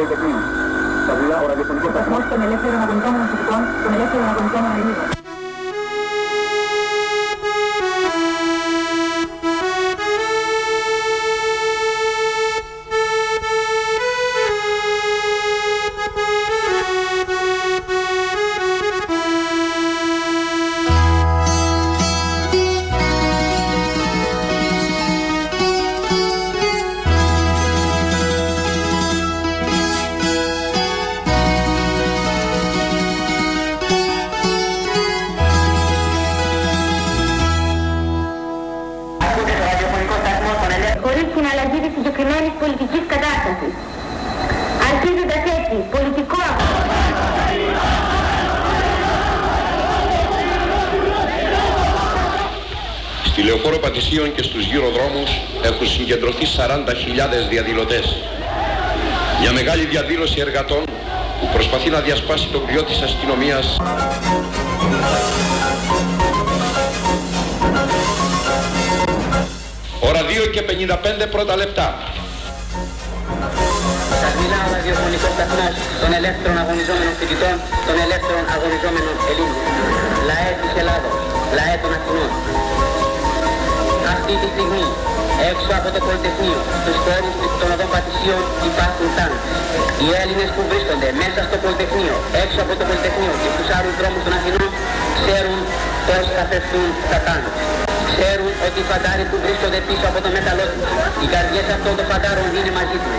[0.00, 0.40] Πολυτεχνείου.
[1.06, 5.19] Θα δουλειά ο ραδιοφωνικός σταθμός των ελεύθερων αγωνιζόμενων φυσικών, των ελεύθερων αγωνιζόμενων
[57.48, 58.16] διαδηλωτές.
[59.40, 60.82] Μια μεγάλη διαδήλωση εργατών
[61.40, 63.66] που προσπαθεί να διασπάσει τον κρυό της αστυνομίας
[70.08, 71.86] Ώρα 2 και 55 πρώτα λεπτά.
[74.22, 79.58] Σας μιλά ο ραδιοφωνικός σταθμός των ελεύθερων αγωνιζόμενων φοιτητών, των ελεύθερων αγωνιζόμενων Ελλήνων.
[80.28, 81.14] Λαέ της Ελλάδος,
[81.56, 82.30] λαέ των Αθηνών.
[84.14, 84.84] Αυτή τη στιγμή,
[85.50, 89.34] έξω από το Πολυτεχνείο, στους χώρους των οδών Πατησίων υπάρχουν τάγκ.
[90.04, 94.22] Οι Έλληνες που βρίσκονται μέσα στο Πολυτεχνείο, έξω από το Πολυτεχνείο και στους άλλους δρόμους
[94.26, 94.70] των Αθηνών,
[95.20, 95.58] ξέρουν
[96.08, 97.44] πώς θα φευθούν τα τάγκ.
[98.10, 100.88] Ξέρουν ότι οι φαντάροι που βρίσκονται πίσω από το μέταλλό τους,
[101.22, 103.18] οι καρδιές αυτών των φαντάρων είναι μαζί τους.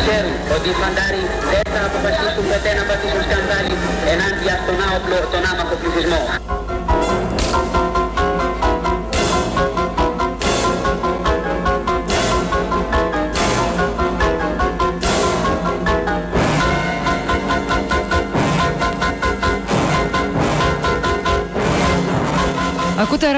[0.00, 3.74] Ξέρουν ότι οι φαντάροι δεν θα αποφασίσουν ποτέ να πατήσουν σκανδάλι
[4.12, 6.22] ενάντια στον άοπλο, τον άμαχο πληθυσμό.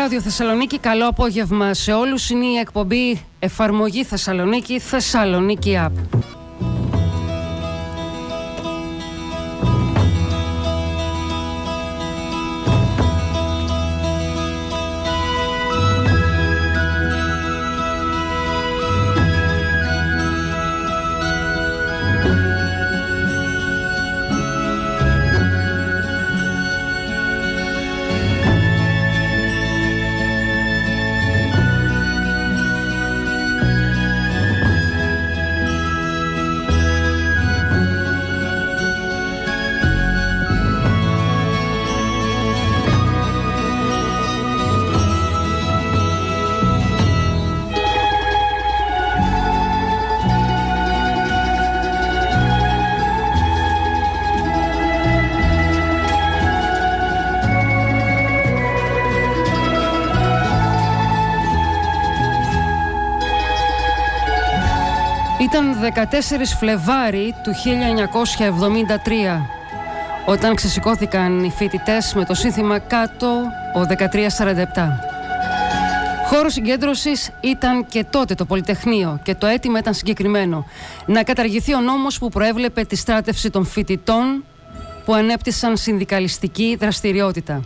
[0.02, 2.30] Ράδιο Θεσσαλονίκη, καλό απόγευμα σε όλους.
[2.30, 6.21] Είναι η εκπομπή Εφαρμογή Θεσσαλονίκη, Θεσσαλονίκη App.
[65.52, 67.52] Ήταν 14 Φλεβάρι του
[70.24, 73.26] 1973 όταν ξεσηκώθηκαν οι φοιτητές με το σύνθημα κάτω
[73.74, 73.84] ο 1347.
[76.26, 80.66] Χώρο συγκέντρωσης ήταν και τότε το Πολυτεχνείο και το αίτημα ήταν συγκεκριμένο.
[81.06, 84.44] Να καταργηθεί ο νόμος που προέβλεπε τη στράτευση των φοιτητών
[85.04, 87.60] που ανέπτυσαν συνδικαλιστική δραστηριότητα.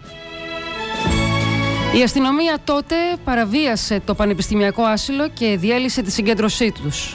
[1.98, 7.14] Η αστυνομία τότε παραβίασε το πανεπιστημιακό άσυλο και διέλυσε τη συγκέντρωσή τους.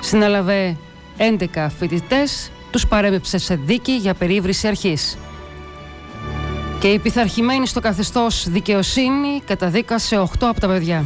[0.00, 0.76] Συνέλαβε
[1.18, 5.18] 11 φοιτητές, τους παρέμεψε σε δίκη για περίβριση αρχής.
[6.80, 11.04] Και η πειθαρχημένη στο καθεστώς δικαιοσύνη καταδίκασε 8 από τα παιδιά.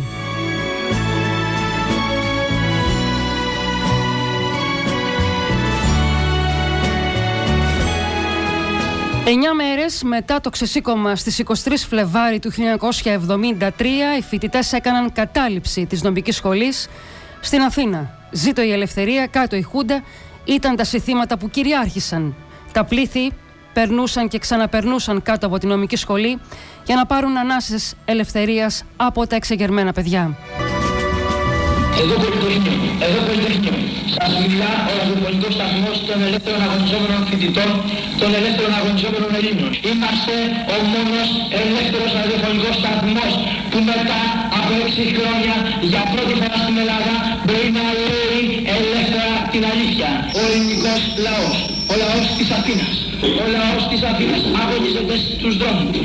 [9.26, 11.52] Εννιά μέρες μετά το ξεσήκωμα στις 23
[11.88, 13.84] Φλεβάρι του 1973
[14.18, 16.88] οι φοιτητές έκαναν κατάληψη της νομικής σχολής
[17.40, 18.19] στην Αθήνα.
[18.30, 20.02] Ζήτω η ελευθερία, κάτω η Χούντα
[20.44, 22.34] ήταν τα συθήματα που κυριάρχησαν.
[22.72, 23.32] Τα πλήθη
[23.72, 26.38] περνούσαν και ξαναπερνούσαν κάτω από τη νομική σχολή
[26.84, 30.36] για να πάρουν ανάσες ελευθερίας από τα εξεγερμένα παιδιά.
[32.02, 33.74] Εδώ Πολυτεχνείο, εδώ Πολυτεχνείο.
[34.16, 37.70] Σας μιλά ο ραδιοφωνικός σταθμός των ελεύθερων αγωνιζόμενων φοιτητών,
[38.20, 39.70] των ελεύθερων αγωνιζόμενων Ελλήνων.
[39.90, 40.34] Είμαστε
[40.74, 41.28] ο μόνος
[41.62, 43.32] ελεύθερος ραδιοφωνικός σταθμός
[43.70, 44.20] που μετά
[44.58, 45.54] από έξι χρόνια
[45.90, 47.14] για πρώτη φορά στην Ελλάδα
[47.44, 48.19] μπορεί να λέει ελεύθερα
[49.60, 50.08] την αλήθεια.
[50.34, 51.56] Ο ελληνικός λαός,
[51.90, 52.94] ο λαός της Αθήνας,
[53.42, 55.96] ο λαός της Αθήνας αγωνίζεται στους δρόμους.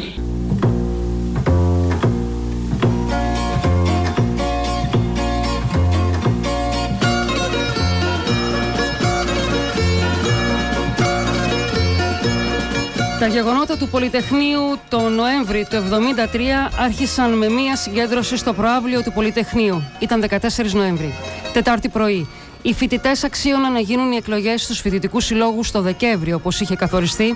[13.20, 19.12] Τα γεγονότα του Πολυτεχνείου το Νοέμβρη του 1973 άρχισαν με μία συγκέντρωση στο προάβλιο του
[19.12, 19.84] Πολυτεχνείου.
[20.00, 21.14] Ήταν 14 Νοέμβρη,
[21.54, 22.28] Τετάρτη πρωί.
[22.66, 27.36] Οι φοιτητές αξίωναν να γίνουν οι εκλογές στους φοιτητικούς συλλόγους το Δεκέμβριο, όπως είχε καθοριστεί,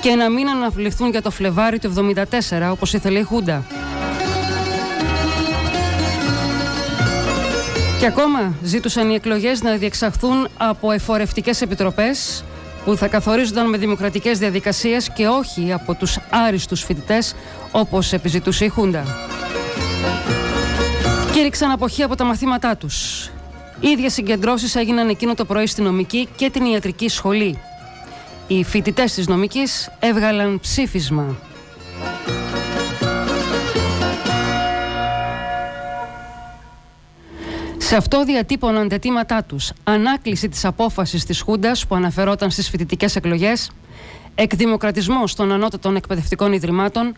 [0.00, 3.64] και να μην αναβληθούν για το Φλεβάρι του 1974, όπως ήθελε η Χούντα.
[7.98, 12.44] Και ακόμα ζήτουσαν οι εκλογές να διεξαχθούν από εφορευτικές επιτροπές
[12.84, 17.34] που θα καθορίζονταν με δημοκρατικές διαδικασίες και όχι από τους άριστους φοιτητές
[17.70, 19.04] όπως επιζητούσε η Χούντα.
[21.32, 23.30] Κήρυξαν αποχή από τα μαθήματά τους.
[23.80, 27.58] Οι ίδιες συγκεντρώσεις έγιναν εκείνο το πρωί στη νομική και την ιατρική σχολή.
[28.46, 31.36] Οι φοιτητές της νομικής έβγαλαν ψήφισμα
[37.90, 43.16] Σε αυτό διατύπωναν τα αιτήματά τους ανάκληση της απόφασης της Χούντας που αναφερόταν στις φοιτητικές
[43.16, 43.70] εκλογές,
[44.34, 47.14] εκδημοκρατισμός των ανώτατων εκπαιδευτικών ιδρυμάτων,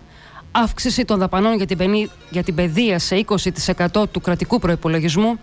[0.52, 1.78] αύξηση των δαπανών για την,
[2.30, 3.24] για την παιδεία σε
[3.94, 5.38] 20% του κρατικού προπολογισμού,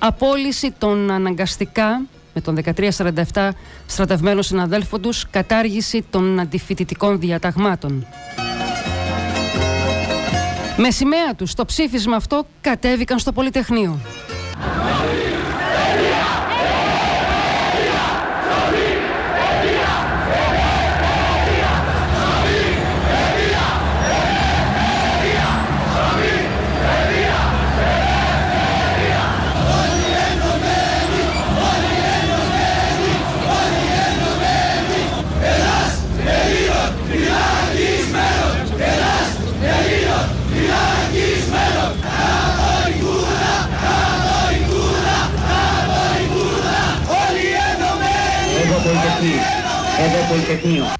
[0.00, 2.00] απόλυση των αναγκαστικά
[2.34, 2.58] με τον
[3.32, 3.50] 1347
[3.86, 8.06] στρατευμένων συναδέλφων τους, κατάργηση των αντιφοιτητικών διαταγμάτων.
[10.76, 13.98] Με σημαία τους, το ψήφισμα αυτό κατέβηκαν στο Πολυτεχνείο.
[50.30, 50.84] Εδώ Πολυτεχνείο.
[50.84, 50.99] Φτιάχναμε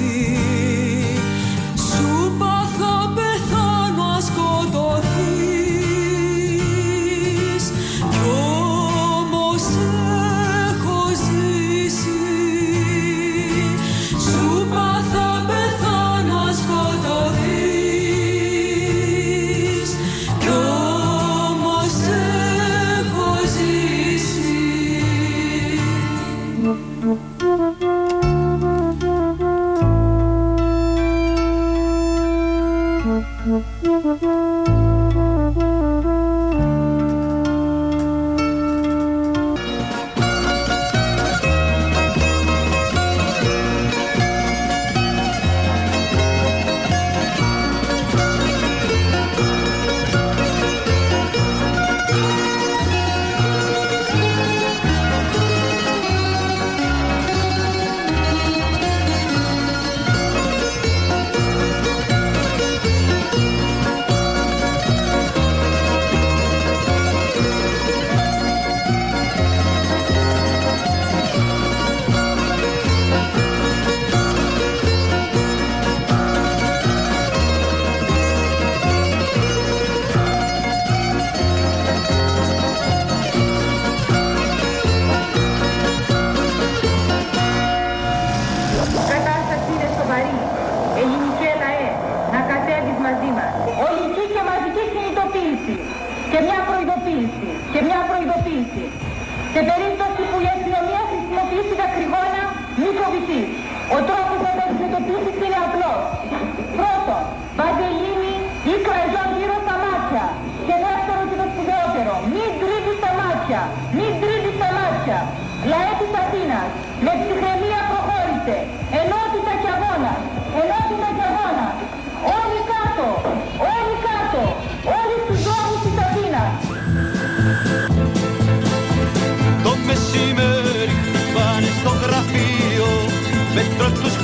[133.55, 134.20] με τρόπους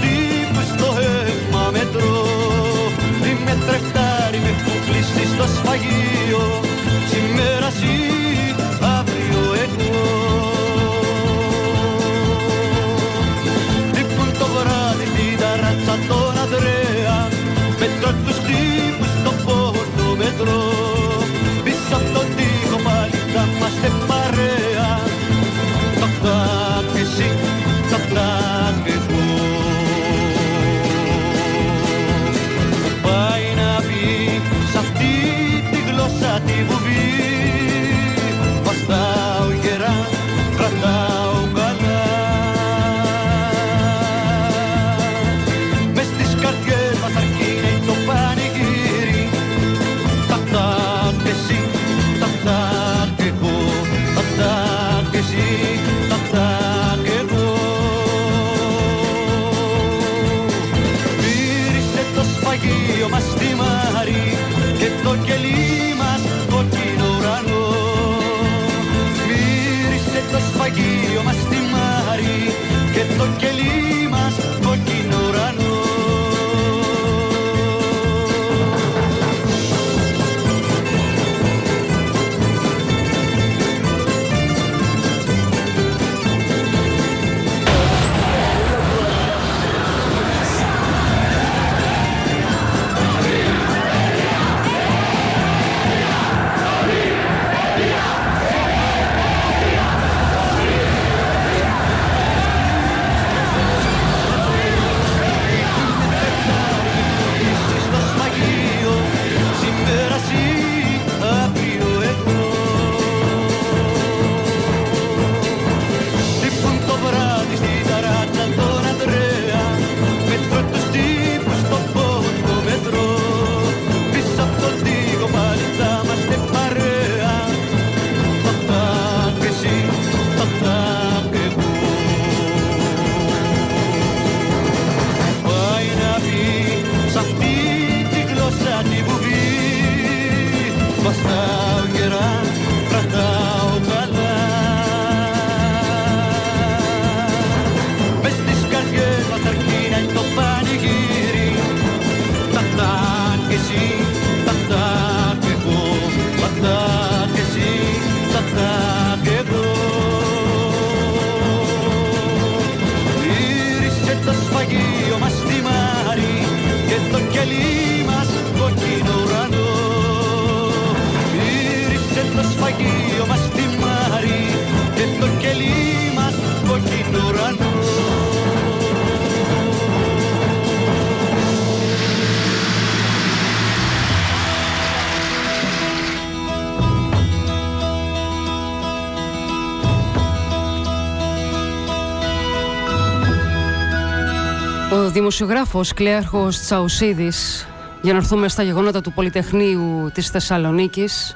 [195.29, 197.67] δημοσιογράφος Κλέαρχος Τσαουσίδης
[198.01, 201.35] για να έρθουμε στα γεγονότα του Πολυτεχνείου της Θεσσαλονίκης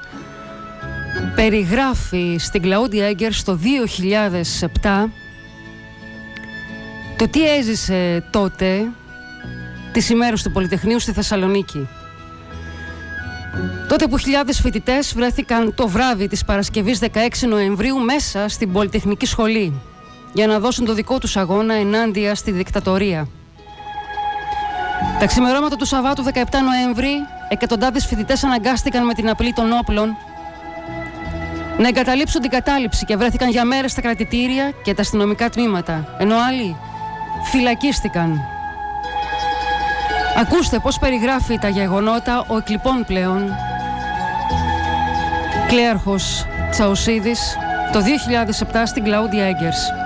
[1.34, 3.58] περιγράφει στην Κλαούντια Έγκερ στο
[4.82, 5.08] 2007
[7.16, 8.90] το τι έζησε τότε
[9.92, 11.88] τις ημέρες του Πολυτεχνείου στη Θεσσαλονίκη.
[13.88, 17.08] Τότε που χιλιάδες φοιτητές βρέθηκαν το βράδυ της Παρασκευής 16
[17.48, 19.80] Νοεμβρίου μέσα στην Πολυτεχνική Σχολή
[20.32, 23.28] για να δώσουν το δικό τους αγώνα ενάντια στη δικτατορία.
[25.22, 26.28] Τα ξημερώματα του Σαββάτου 17
[26.64, 30.16] Νοέμβρη, εκατοντάδες φοιτητές αναγκάστηκαν με την απλή των όπλων
[31.78, 36.34] να εγκαταλείψουν την κατάληψη και βρέθηκαν για μέρες στα κρατητήρια και τα αστυνομικά τμήματα, ενώ
[36.48, 36.76] άλλοι
[37.50, 38.40] φυλακίστηκαν.
[40.40, 43.54] Ακούστε πώς περιγράφει τα γεγονότα ο εκλειπών πλέον
[45.66, 47.56] κλέαρχος Τσαουσίδης
[47.92, 48.00] το
[48.72, 50.01] 2007 στην Κλαούντια Έγκερς.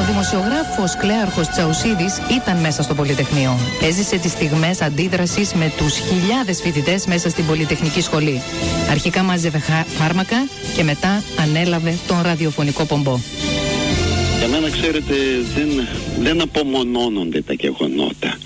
[0.00, 3.58] Ο δημοσιογράφος Κλέαρχος Τσαουσίδης ήταν μέσα στο Πολυτεχνείο.
[3.82, 8.42] Έζησε τις στιγμές αντίδρασης με τους χιλιάδες φοιτητές μέσα στην Πολυτεχνική Σχολή.
[8.90, 10.36] Αρχικά μάζευε χα- φάρμακα
[10.76, 13.18] και μετά ανέλαβε τον ραδιοφωνικό πομπό.
[14.38, 15.14] Για μένα, ξέρετε,
[15.54, 15.86] δεν,
[16.20, 18.38] δεν απομονώνονται τα γεγονότα.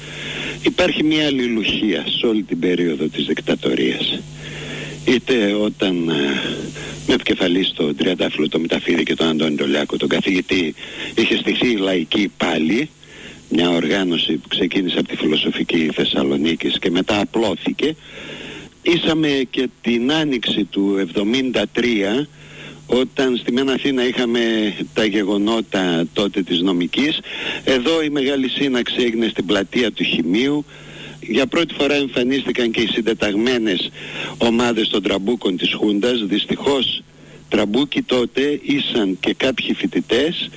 [0.63, 4.19] Υπάρχει μια αλληλουχία σε όλη την περίοδο της δικτατορίας.
[5.05, 5.35] Είτε
[5.65, 6.13] όταν ε,
[7.07, 10.75] με επικεφαλής τον Τριαντάφυλλο, τον Μηταφίδη και τον Αντώνη Τολιάκο, τον καθηγητή,
[11.15, 12.91] είχε στηθεί η λαϊκή πάλι,
[13.49, 17.97] μια οργάνωση που ξεκίνησε από τη φιλοσοφική Θεσσαλονίκης και μετά απλώθηκε.
[18.83, 22.27] Ήσαμε και την άνοιξη του 73
[22.87, 24.41] όταν στη Μένα Αθήνα είχαμε
[24.95, 27.21] τα γεγονότα τότε της νομικής.
[27.65, 30.65] Εδώ η μεγάλη σύναξη έγινε στην πλατεία του Χημείου.
[31.29, 33.91] Για πρώτη φορά εμφανίστηκαν και οι συντεταγμένες
[34.39, 36.25] ομάδες των τραμπούκων της Χούντας.
[36.27, 37.03] Δυστυχώς
[37.49, 40.51] τραμπούκοι τότε ήσαν και κάποιοι φοιτητές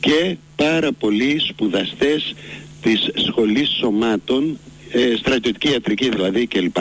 [0.00, 2.34] και πάρα πολλοί σπουδαστές
[2.82, 4.58] της σχολής σωμάτων,
[4.90, 6.76] ε, στρατιωτική ιατρική δηλαδή κλπ.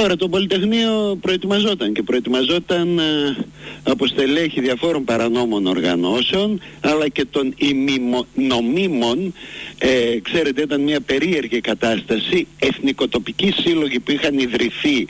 [0.00, 3.36] Τώρα το Πολυτεχνείο προετοιμαζόταν και προετοιμαζόταν ε,
[3.82, 9.34] από στελέχη διαφόρων παρανόμων οργανώσεων αλλά και των ημινομίμων
[9.78, 15.06] ε, ξέρετε ήταν μια περίεργη κατάσταση εθνικοτοπικοί σύλλογοι που είχαν ιδρυθεί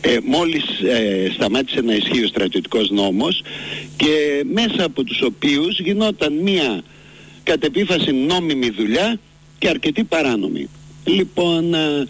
[0.00, 3.42] ε, μόλις ε, σταμάτησε να ισχύει ο στρατιωτικός νόμος
[3.96, 6.82] και μέσα από τους οποίους γινόταν μια
[7.42, 9.18] κατ' επίφαση νόμιμη δουλειά
[9.58, 10.68] και αρκετή παράνομη.
[11.04, 12.06] Λοιπόν, ε,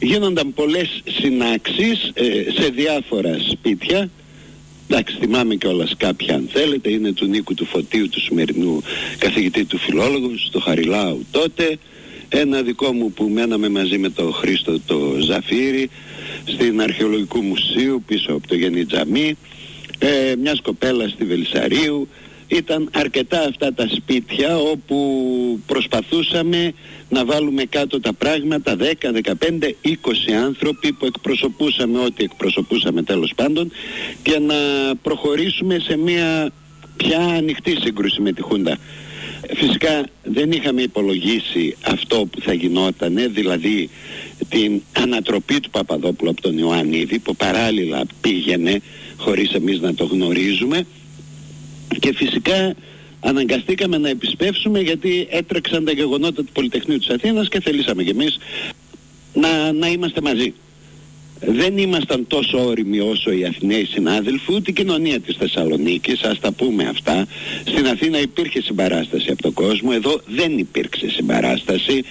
[0.00, 2.24] γίνονταν πολλές συνάξεις ε,
[2.60, 4.10] σε διάφορα σπίτια.
[4.88, 8.82] Εντάξει, θυμάμαι κιόλας κάποια αν θέλετε, είναι του Νίκου του Φωτίου, του σημερινού
[9.18, 11.78] καθηγητή του φιλόλογου, στο Χαριλάου τότε.
[12.28, 15.90] Ένα δικό μου που μέναμε μαζί με τον Χρήστο το Ζαφύρι,
[16.44, 19.36] στην Αρχαιολογικού Μουσείου πίσω από το Γενιτζαμί,
[19.98, 22.08] ε, μιας κοπέλας στη Βελισσαρίου.
[22.48, 26.72] Ήταν αρκετά αυτά τα σπίτια όπου προσπαθούσαμε
[27.08, 29.32] να βάλουμε κάτω τα πράγματα 10, 15,
[29.84, 33.72] 20 άνθρωποι που εκπροσωπούσαμε ό,τι εκπροσωπούσαμε τέλος πάντων
[34.22, 34.54] και να
[35.02, 36.50] προχωρήσουμε σε μια
[36.96, 38.78] πια ανοιχτή σύγκρουση με τη Χούντα.
[39.54, 43.90] Φυσικά δεν είχαμε υπολογίσει αυτό που θα γινότανε, δηλαδή
[44.48, 48.80] την ανατροπή του Παπαδόπουλου από τον Ιωαννίδη που παράλληλα πήγαινε
[49.16, 50.86] χωρίς εμείς να το γνωρίζουμε
[52.00, 52.74] και φυσικά
[53.20, 58.38] αναγκαστήκαμε να επισπεύσουμε γιατί έτρεξαν τα γεγονότα του Πολυτεχνείου της Αθήνας και θελήσαμε κι εμείς
[59.34, 60.54] να, να είμαστε μαζί.
[61.46, 66.52] Δεν ήμασταν τόσο όριμοι όσο οι Αθηναίοι συνάδελφοι, ούτε η κοινωνία της Θεσσαλονίκης, ας τα
[66.52, 67.26] πούμε αυτά.
[67.64, 72.04] Στην Αθήνα υπήρχε συμπαράσταση από τον κόσμο, εδώ δεν υπήρξε συμπαράσταση.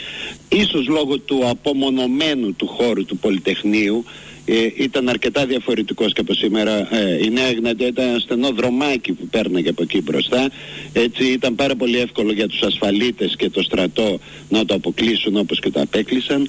[0.49, 4.32] Ίσως λόγω του απομονωμένου του χώρου του Πολυτεχνείου, ε,
[4.77, 6.95] ήταν αρκετά διαφορετικός και από σήμερα.
[6.95, 10.49] Ε, η Νέα Εγνατία ήταν ένα στενό δρομάκι που πέρναγε από εκεί μπροστά.
[10.93, 15.59] Έτσι ήταν πάρα πολύ εύκολο για τους ασφαλίτες και το στρατό να το αποκλείσουν όπως
[15.59, 16.47] και το απέκλεισαν.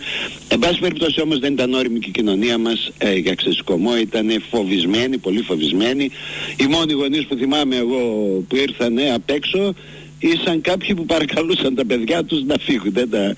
[0.49, 3.97] Εν πάση περιπτώσει όμως δεν ήταν όριμη και η κοινωνία μας ε, για ξεσκομό.
[3.97, 6.11] Ήταν φοβισμένη, πολύ φοβισμένη.
[6.57, 7.99] Οι μόνοι γονείς που θυμάμαι εγώ
[8.49, 9.75] που ήρθαν απ' έξω
[10.29, 13.35] ήσαν κάποιοι που παρακαλούσαν τα παιδιά τους να φύγουν, δεν τα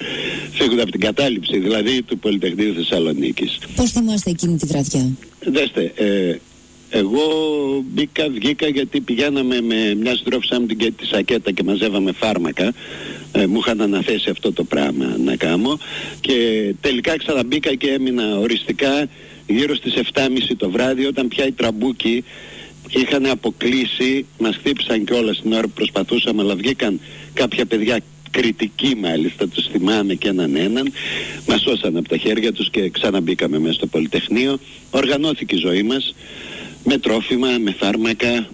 [0.53, 3.59] φύγουν από την κατάληψη δηλαδή του Πολυτεχνείου Θεσσαλονίκης.
[3.77, 5.09] Πώς θυμάστε εκείνη τη βραδιά;
[5.41, 6.37] Δέστε, ε,
[6.91, 7.25] εγώ
[7.93, 12.73] μπήκα, βγήκα γιατί πηγαίναμε με μια συντρόφισσα μου την και τη σακέτα και μαζεύαμε φάρμακα.
[13.33, 15.79] Ε, μου είχαν αναθέσει αυτό το πράγμα να κάνω
[16.21, 16.35] και
[16.81, 19.09] τελικά ξαναμπήκα και έμεινα οριστικά
[19.47, 22.25] γύρω στις 7.30 το βράδυ όταν πια οι τραμπούκοι
[22.91, 27.01] είχαν αποκλείσει, μας χτύπησαν κιόλας την ώρα που προσπαθούσαμε αλλά βγήκαν
[27.35, 27.99] κάποια παιδιά
[28.31, 30.93] κριτικοί μάλιστα, τους θυμάμαι και έναν έναν,
[31.49, 34.59] μας σώσαν από τα χέρια τους και ξαναμπήκαμε μέσα στο Πολυτεχνείο.
[34.91, 36.15] Οργανώθηκε η ζωή μας
[36.85, 38.49] με τρόφιμα, με φάρμακα.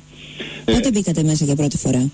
[0.64, 2.11] Πότε μπήκατε μέσα για πρώτη φορά;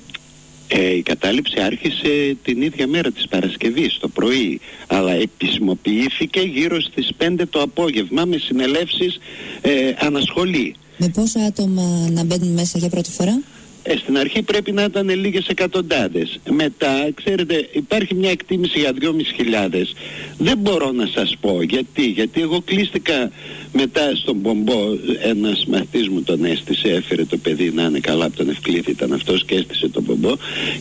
[0.69, 7.11] Ε, η κατάληψη άρχισε την ίδια μέρα της Παρασκευής το πρωί αλλά επισημοποιήθηκε γύρω στις
[7.19, 9.19] 5 το απόγευμα με συνελεύσεις
[9.61, 10.75] ε, ανασχολή.
[10.97, 13.43] Με πόσα άτομα να μπαίνουν μέσα για πρώτη φορά;
[13.91, 16.41] Ε, στην αρχή πρέπει να ήταν λίγες εκατοντάδες.
[16.51, 19.95] Μετά, ξέρετε, υπάρχει μια εκτίμηση για 2.500.
[20.39, 22.07] Δεν μπορώ να σας πω γιατί.
[22.07, 23.31] Γιατί εγώ κλείστηκα
[23.73, 24.81] μετά στον Πομπό.
[25.23, 29.13] Ένας μαθητής μου τον έστησε, έφερε το παιδί να είναι καλά από τον Ευκλήθη ήταν
[29.13, 30.37] αυτός και έστησε τον Πομπό.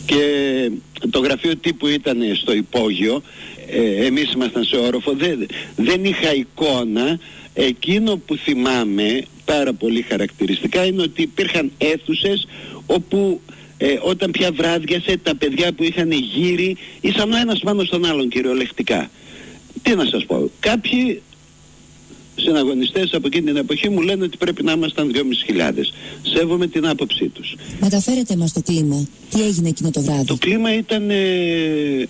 [0.06, 0.22] Και
[1.10, 3.22] το γραφείο τύπου ήταν στο υπόγειο.
[3.70, 5.12] Ε, εμείς ήμασταν σε όροφο.
[5.12, 7.18] Δεν, δεν είχα εικόνα.
[7.54, 12.46] Εκείνο που θυμάμαι πάρα πολύ χαρακτηριστικά είναι ότι υπήρχαν αίθουσες
[12.88, 13.40] όπου
[13.78, 18.28] ε, όταν πια βράδιασε τα παιδιά που είχαν γύρι ήσαν ο ένας πάνω στον άλλον
[18.28, 19.10] κυριολεκτικά.
[19.82, 21.22] Τι να σας πω, κάποιοι
[22.34, 25.22] συναγωνιστές από εκείνη την εποχή μου λένε ότι πρέπει να ήμασταν 2.500.
[26.22, 27.54] Σέβομαι την άποψή τους.
[27.80, 29.08] Μεταφέρετε μας το κλίμα.
[29.30, 31.16] Τι έγινε εκείνο το βράδυ; Το κλίμα ήταν ε,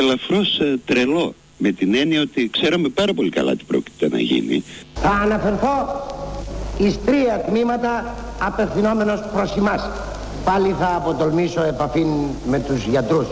[0.00, 4.64] ελαφρώς ε, τρελό με την έννοια ότι ξέραμε πάρα πολύ καλά τι πρόκειται να γίνει.
[4.94, 6.06] Θα αναφερθώ
[6.82, 8.04] εις τρία τμήματα
[8.46, 9.88] απευθυνόμενος προς εμάς.
[10.44, 12.06] Πάλι θα αποτολμήσω επαφή
[12.50, 13.26] με τους γιατρούς.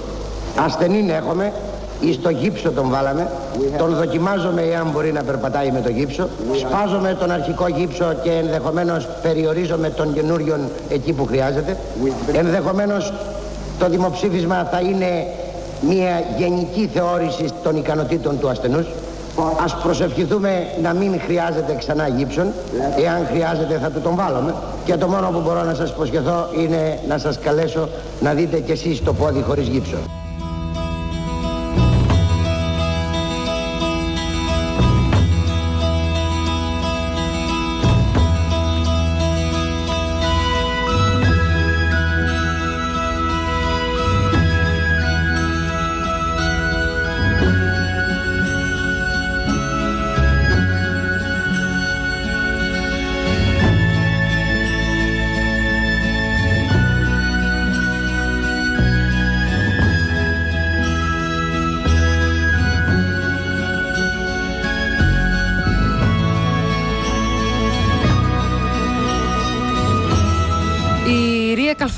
[0.64, 1.52] Ασθενήν έχουμε,
[2.00, 3.30] εις το γύψο τον βάλαμε,
[3.78, 9.08] τον δοκιμάζομαι εάν μπορεί να περπατάει με το γύψο, σπάζομαι τον αρχικό γύψο και ενδεχομένως
[9.22, 11.76] περιορίζομαι τον καινούριον εκεί που χρειάζεται.
[12.32, 13.12] Ενδεχομένως
[13.78, 15.26] το δημοψήφισμα θα είναι
[15.80, 18.86] μια γενική θεώρηση των ικανοτήτων του ασθενούς.
[19.64, 22.52] Ας προσευχηθούμε να μην χρειάζεται ξανά γύψον.
[22.96, 24.54] Εάν χρειάζεται θα του τον βάλουμε.
[24.84, 27.88] Και το μόνο που μπορώ να σας προσχεθώ είναι να σας καλέσω
[28.20, 30.17] να δείτε κι εσείς το πόδι χωρίς γύψο.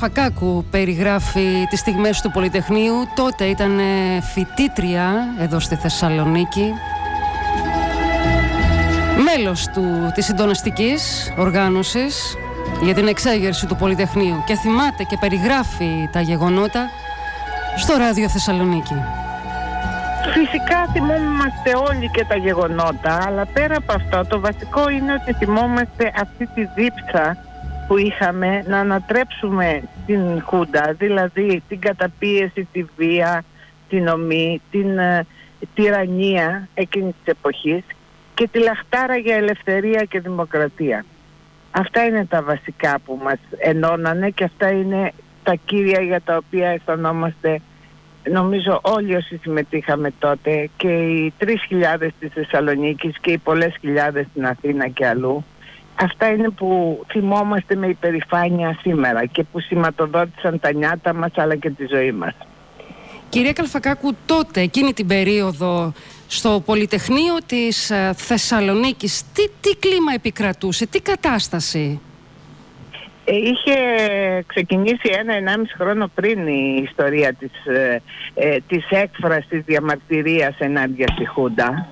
[0.01, 2.93] Η Ρία Καλφακάκου περιγράφει τις στιγμές του Πολυτεχνείου.
[3.15, 6.73] Τότε ήταν ε, φοιτήτρια εδώ στη Θεσσαλονίκη.
[9.23, 12.35] Μέλος του, της συντονιστικής οργάνωσης
[12.81, 16.89] για την εξέγερση του Πολυτεχνείου και θυμάται και περιγράφει τα γεγονότα
[17.75, 18.95] στο Ράδιο Θεσσαλονίκη.
[20.33, 26.11] Φυσικά θυμόμαστε όλοι και τα γεγονότα, αλλά πέρα από αυτό το βασικό είναι ότι θυμόμαστε
[26.21, 27.37] αυτή τη δίψα
[27.91, 33.43] που είχαμε να ανατρέψουμε την Χούντα, δηλαδή την καταπίεση, τη βία,
[33.89, 35.25] την ομή, την ε,
[35.73, 37.83] τυραννία εκείνης της εποχής
[38.33, 41.05] και τη λαχτάρα για ελευθερία και δημοκρατία.
[41.71, 46.67] Αυτά είναι τα βασικά που μας ενώνανε και αυτά είναι τα κύρια για τα οποία
[46.69, 47.61] αισθανόμαστε
[48.31, 54.45] νομίζω όλοι όσοι συμμετείχαμε τότε και οι 3.000 της Θεσσαλονίκης και οι πολλές χιλιάδες στην
[54.45, 55.45] Αθήνα και αλλού
[56.01, 61.69] αυτά είναι που θυμόμαστε με υπερηφάνεια σήμερα και που σηματοδότησαν τα νιάτα μας αλλά και
[61.69, 62.33] τη ζωή μας.
[63.29, 65.93] Κυρία Καλφακάκου, τότε, εκείνη την περίοδο,
[66.27, 71.99] στο Πολυτεχνείο της ε, Θεσσαλονίκης, τι, τι κλίμα επικρατούσε, τι κατάσταση;
[73.25, 73.75] Ε, είχε
[74.45, 78.01] ξεκινήσει ένα-ενάμιση χρόνο πριν η ιστορία της, ε,
[78.33, 81.87] ε, της έκφρασης διαμαρτυρίας ενάντια στη Χούντα.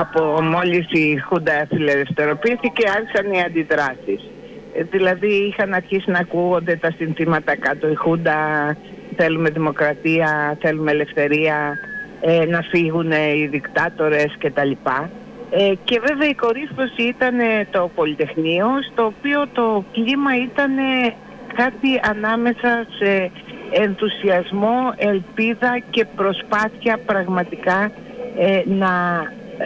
[0.00, 4.30] Από μόλις η Χούντα φιλελευθερωποιήθηκε άρχισαν οι αντιδράσεις.
[4.76, 7.88] Ε, δηλαδή είχαν αρχίσει να ακούγονται τα συνθήματα κάτω.
[7.88, 8.36] Η Χούντα
[9.16, 11.78] θέλουμε δημοκρατία, θέλουμε ελευθερία,
[12.20, 14.70] ε, να φύγουν οι δικτάτορες κτλ.
[15.50, 21.14] Ε, και βέβαια η κορύφωση ήταν ε, το Πολυτεχνείο, στο οποίο το κλίμα ήταν ε,
[21.54, 23.30] κάτι ανάμεσα σε
[23.70, 27.90] ενθουσιασμό, ελπίδα και προσπάθεια πραγματικά
[28.38, 28.92] ε, να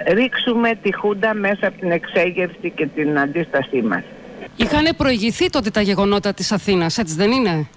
[0.09, 4.03] ρίξουμε τη Χούντα μέσα από την εξέγερση και την αντίστασή μας.
[4.57, 7.69] Είχαν προηγηθεί τότε τα γεγονότα της Αθήνας, έτσι δεν είναι;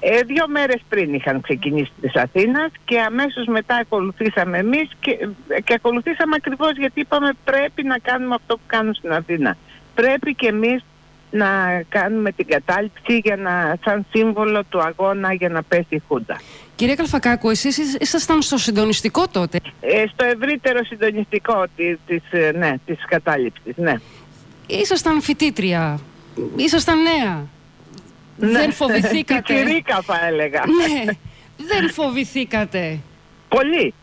[0.00, 5.28] Ε, δύο μέρες πριν είχαν ξεκινήσει της Αθήνας και αμέσως μετά ακολουθήσαμε εμείς και,
[5.64, 9.56] και ακολουθήσαμε ακριβώς γιατί είπαμε πρέπει να κάνουμε αυτό που κάνουν στην Αθήνα.
[9.94, 10.84] Πρέπει και εμείς
[11.30, 16.40] να κάνουμε την κατάληψη για να, σαν σύμβολο του αγώνα για να πέσει η Χούντα.
[16.80, 22.74] Κυρία Καλφακάκου, εσείς ήσασταν στο συντονιστικό τότε; Ε, στο ευρύτερο συντονιστικό της, της, ε, ναι,
[22.86, 23.94] της κατάληψης, ναι.
[24.66, 26.00] Ήσασταν φοιτήτρια,
[26.56, 27.46] ήσασταν νέα.
[28.36, 30.62] Δεν φοβηθήκατε; Πιτσιρίκα θα έλεγα.
[30.66, 31.04] ναι,
[31.56, 32.98] δεν φοβηθήκατε;
[33.48, 33.94] Πολύ.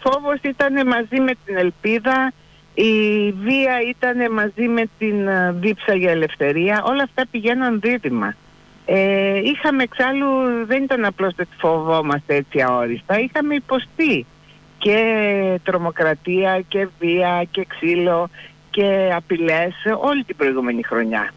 [0.00, 2.32] Φόβος ήταν μαζί με την ελπίδα,
[2.74, 6.82] η βία ήταν μαζί με την ε, δίψα για ελευθερία.
[6.84, 8.34] Όλα αυτά πηγαίναν δίδυμα.
[8.88, 10.26] Ε, είχαμε εξάλλου,
[10.66, 14.26] δεν ήταν απλώς ότι φοβόμαστε έτσι αόριστα, είχαμε υποστεί
[14.78, 18.28] και τρομοκρατία και βία και ξύλο
[18.70, 21.32] και απειλές όλη την προηγούμενη χρονιά.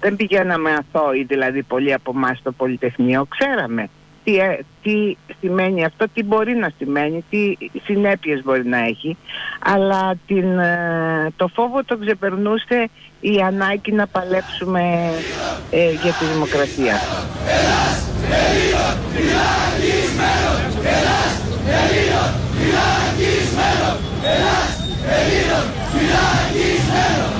[0.00, 3.88] Δεν πηγαίναμε αθώοι δηλαδή πολλοί από εμάς στο Πολυτεχνείο, ξέραμε
[4.28, 9.16] τι, ε, τι σημαίνει αυτό, τι μπορεί να σημαίνει, τι συνέπειες μπορεί να έχει
[9.58, 15.12] αλλά την, ε, το φόβο το ξεπερνούσε η ανάγκη να παλέψουμε
[15.70, 16.94] ε, για τη δημοκρατία.
[25.90, 27.37] σημάδια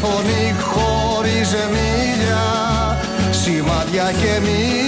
[0.00, 2.44] φωνή χωρίς μίλια
[3.30, 4.85] σημάδια και μηνύματα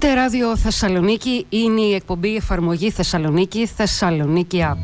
[0.00, 4.76] Ακούτε ράδιο Θεσσαλονίκη, είναι η εκπομπή εφαρμογή Θεσσαλονίκη, Θεσσαλονίκη App.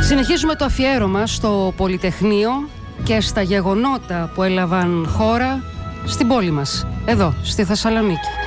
[0.00, 2.50] Συνεχίζουμε το αφιέρωμα στο Πολυτεχνείο
[3.02, 5.62] και στα γεγονότα που έλαβαν χώρα
[6.06, 8.41] στην πόλη μας, εδώ, στη Θεσσαλονίκη.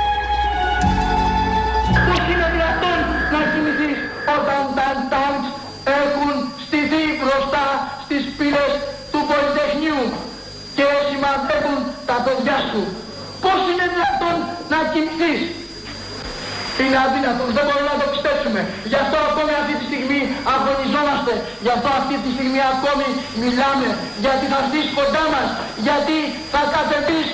[16.84, 18.60] Είναι αδύνατον, δεν μπορούμε να το πιστέψουμε.
[18.92, 20.20] Γι' αυτό ακόμη αυτή τη στιγμή
[20.54, 21.34] αγωνιζόμαστε.
[21.66, 23.08] Γι' αυτό αυτή τη στιγμή ακόμη
[23.44, 23.88] μιλάμε.
[24.24, 25.48] Γιατί θα έρθεις κοντά μας.
[25.88, 26.18] Γιατί
[26.54, 27.28] θα κατεβείς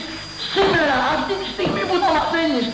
[0.54, 2.66] σήμερα, αυτή τη στιγμή που το μαθαίνεις.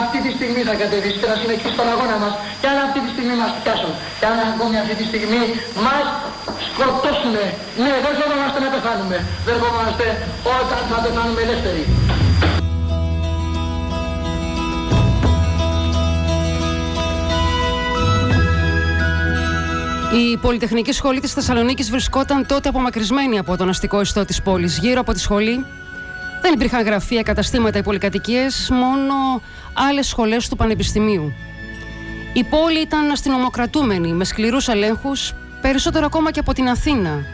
[0.00, 2.34] Αυτή τη στιγμή θα κατεβείς και θα συνεχίσεις τον αγώνα μας.
[2.60, 3.92] Και αν αυτή τη στιγμή μας πιάσουν.
[4.18, 5.42] Και αν ακόμη αυτή τη στιγμή
[5.86, 6.06] μας
[6.66, 7.44] σκοτώσουνε.
[7.84, 9.16] Ναι, δεν φοβόμαστε να πεθάνουμε.
[9.46, 10.06] Δεν φοβόμαστε
[10.58, 11.84] όταν θα πεθάνουμε ελεύθεροι.
[20.12, 24.78] Η Πολυτεχνική Σχολή της Θεσσαλονίκης βρισκόταν τότε απομακρυσμένη από τον αστικό ιστό της πόλης.
[24.78, 25.64] Γύρω από τη σχολή
[26.42, 29.14] δεν υπήρχαν γραφεία, καταστήματα ή πολυκατοικίες, μόνο
[29.72, 31.32] άλλες σχολές του Πανεπιστημίου.
[32.32, 37.24] Η πόλη ήταν αστυνομοκρατούμενη, με σκληρούς ελέγχους, περισσότερο ακόμα και από την Αθήνα.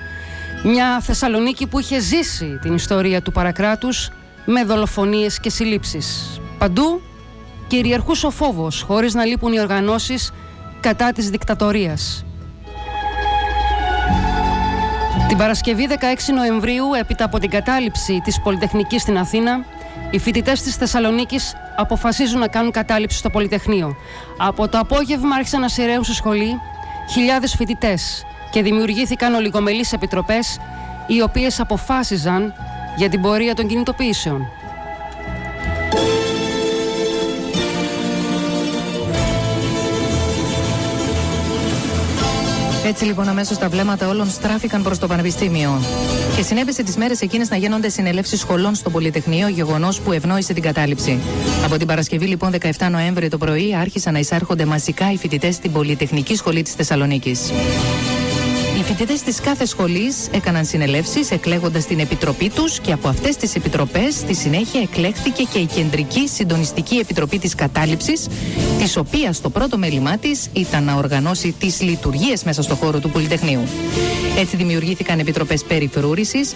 [0.65, 4.11] Μια Θεσσαλονίκη που είχε ζήσει την ιστορία του παρακράτους
[4.45, 6.41] με δολοφονίες και συλλήψεις.
[6.59, 7.01] Παντού
[7.67, 10.33] κυριαρχούσε ο φόβος, χωρίς να λείπουν οι οργανώσεις
[10.81, 12.25] κατά της δικτατορίας.
[15.29, 15.95] Την Παρασκευή 16
[16.35, 19.65] Νοεμβρίου, έπειτα από την κατάληψη της Πολυτεχνικής στην Αθήνα,
[20.11, 23.97] οι φοιτητές της Θεσσαλονίκης αποφασίζουν να κάνουν κατάληψη στο Πολυτεχνείο.
[24.39, 26.61] Από το απόγευμα άρχισαν να σειραίουν στη σχολή
[27.11, 30.59] χιλιάδες φοιτητές και δημιουργήθηκαν ολιγομελείς επιτροπές
[31.07, 32.55] οι οποίες αποφάσιζαν
[32.97, 34.49] για την πορεία των κινητοποιήσεων.
[42.87, 45.81] Έτσι λοιπόν αμέσως τα βλέμματα όλων στράφηκαν προς το Πανεπιστήμιο.
[46.37, 50.63] Και συνέβησε τις μέρες εκείνες να γίνονται συνελεύσεις σχολών στο Πολυτεχνείο, γεγονός που ευνόησε την
[50.63, 51.19] κατάληψη.
[51.65, 55.73] Από την Παρασκευή λοιπόν 17 Νοέμβρη το πρωί άρχισαν να εισάρχονται μαζικά οι φοιτητές στην
[55.73, 57.53] Πολυτεχνική Σχολή της Θεσσαλονίκης.
[58.79, 63.55] Οι φοιτητές της κάθε σχολής έκαναν συνελεύσεις εκλέγοντας την επιτροπή τους και από αυτές τις
[63.55, 68.29] επιτροπές στη συνέχεια εκλέχθηκε και η Κεντρική Συντονιστική Επιτροπή της Κατάληψης,
[68.79, 73.11] της οποίας το πρώτο μέλημά της ήταν να οργανώσει τις λειτουργίες μέσα στο χώρο του
[73.11, 73.63] Πολυτεχνείου.
[74.39, 76.55] Έτσι δημιουργήθηκαν επιτροπές περιφρούρησης,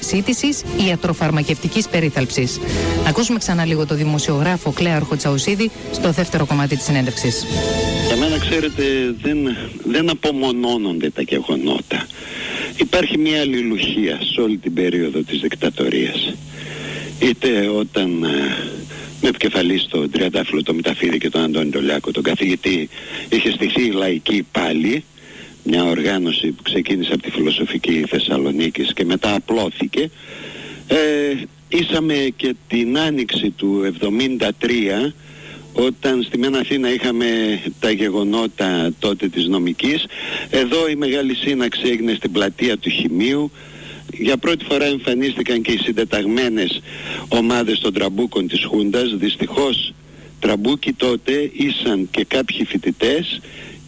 [0.00, 2.60] σύντησης, ιατροφαρμακευτικής περίθαλψης.
[3.08, 7.44] Ακούσουμε ξανά λίγο το δημοσιογράφο Κλέαρχο Τσαουσίδη στο δεύτερο κομμάτι της συνέντευξης.
[8.06, 8.82] Για μένα, ξέρετε,
[9.22, 9.38] δεν,
[9.84, 12.06] δεν απομονώνονται τα γεγονότα.
[12.76, 16.34] Υπάρχει μια αλληλουχία σε όλη την περίοδο της δικτατορίας.
[17.20, 18.28] Είτε όταν ε,
[19.20, 22.88] με επικεφαλής στο Τριαντάφυλλο το Μηταφίδη και τον Αντώνη Τολιάκο, τον καθηγητή,
[23.28, 25.04] είχε στηθεί η λαϊκή πάλι,
[25.62, 30.10] μια οργάνωση που ξεκίνησε από τη φιλοσοφική Θεσσαλονίκης και μετά απλώθηκε.
[30.86, 30.96] Ε,
[31.68, 35.12] ήσαμε και την άνοιξη του 73
[35.74, 37.26] όταν στη Μένα Αθήνα είχαμε
[37.80, 40.04] τα γεγονότα τότε της νομικής
[40.50, 43.50] εδώ η μεγάλη σύναξη έγινε στην πλατεία του Χημείου.
[44.12, 46.82] Για πρώτη φορά εμφανίστηκαν και οι συντεταγμένες
[47.28, 49.16] ομάδες των τραμπούκων της Χούντας.
[49.16, 49.94] Δυστυχώς
[50.40, 53.40] τραμπούκοι τότε ήσαν και κάποιοι φοιτητές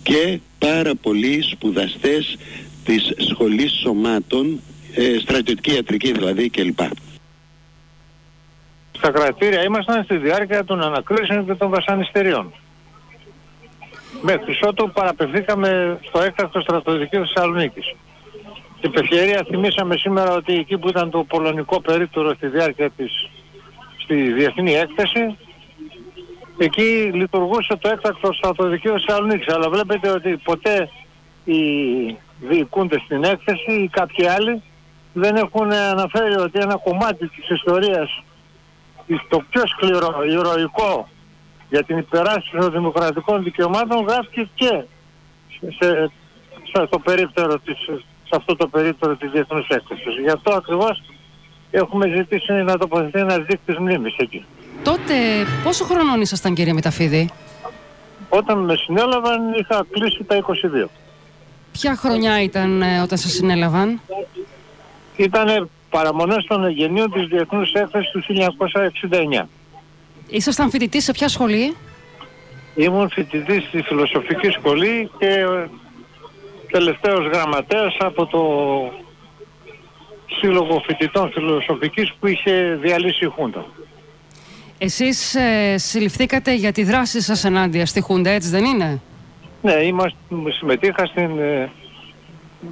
[0.03, 2.37] και πάρα πολλοί σπουδαστές
[2.85, 4.61] της σχολής σωμάτων
[4.95, 6.81] ε, στρατιωτική ιατρική δηλαδή κλπ
[8.97, 12.53] στα κρατήρια ήμασταν στη διάρκεια των ανακρίσεων και των βασανιστεριών.
[14.23, 17.95] Μέχρι ότου παραπεμφθήκαμε στο έκτακτο στρατοδικείο Θεσσαλονίκης.
[18.81, 23.29] Την ευκαιρία θυμήσαμε σήμερα ότι εκεί που ήταν το πολωνικό περίπτωρο στη διάρκεια της
[23.97, 25.37] στη διεθνή έκθεση
[26.59, 29.55] εκεί λειτουργούσε το έκτακτο στρατοδικείο Θεσσαλονίκης.
[29.55, 30.89] Αλλά βλέπετε ότι ποτέ
[31.45, 31.61] οι
[32.41, 34.63] διοικούντες στην έκθεση ή κάποιοι άλλοι
[35.13, 38.23] δεν έχουν αναφέρει ότι ένα κομμάτι της ιστορίας
[39.29, 41.09] το πιο σκληρό, ηρωικό
[41.69, 44.85] για την υπεράσπιση των δημοκρατικών δικαιωμάτων γράφτηκε και
[45.59, 46.11] σε,
[46.73, 47.77] σε, στο περίπτερο της,
[48.23, 50.15] σε αυτό το περίπτερο της Διεθνούς Έκθεσης.
[50.23, 51.03] Γι' αυτό ακριβώς
[51.71, 54.45] έχουμε ζητήσει να τοποθετεί ένας δείκτης μνήμης εκεί.
[54.83, 55.15] Τότε
[55.65, 57.31] πόσο χρονών ήσασταν κύριε Μηταφίδη;
[58.29, 60.89] Όταν με συνέλαβαν είχα κλείσει τα 22.
[61.73, 64.01] Ποια χρονιά ήταν ε, όταν σας συνέλαβαν;
[65.17, 68.23] Ήτανε παραμονές των εγγενείων της Διεθνούς Έκθεσης του
[69.41, 69.49] 1969.
[70.29, 71.77] Ήσασταν φοιτητής σε ποια σχολή;
[72.75, 75.47] Ήμουν φοιτητής στη Φιλοσοφική Σχολή και
[76.71, 78.43] τελευταίος γραμματέας από το
[80.41, 83.65] Σύλλογο Φοιτητών Φιλοσοφικής που είχε διαλύσει η Χούντα.
[84.79, 89.01] Εσείς ε, συλληφθήκατε για τη δράση σας ενάντια στη Χούντα, έτσι δεν είναι;
[89.63, 90.19] Ναι, είμαστε,
[90.59, 91.71] συμμετείχα στην ε,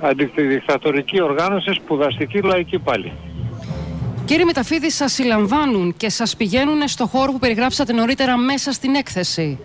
[0.00, 3.12] αντιδικτατορική οργάνωση, σπουδαστική λαϊκή πάλι.
[4.24, 9.58] Κύριε Μεταφίδη, σας συλλαμβάνουν και σας πηγαίνουν στο χώρο που περιγράψατε νωρίτερα μέσα στην έκθεση.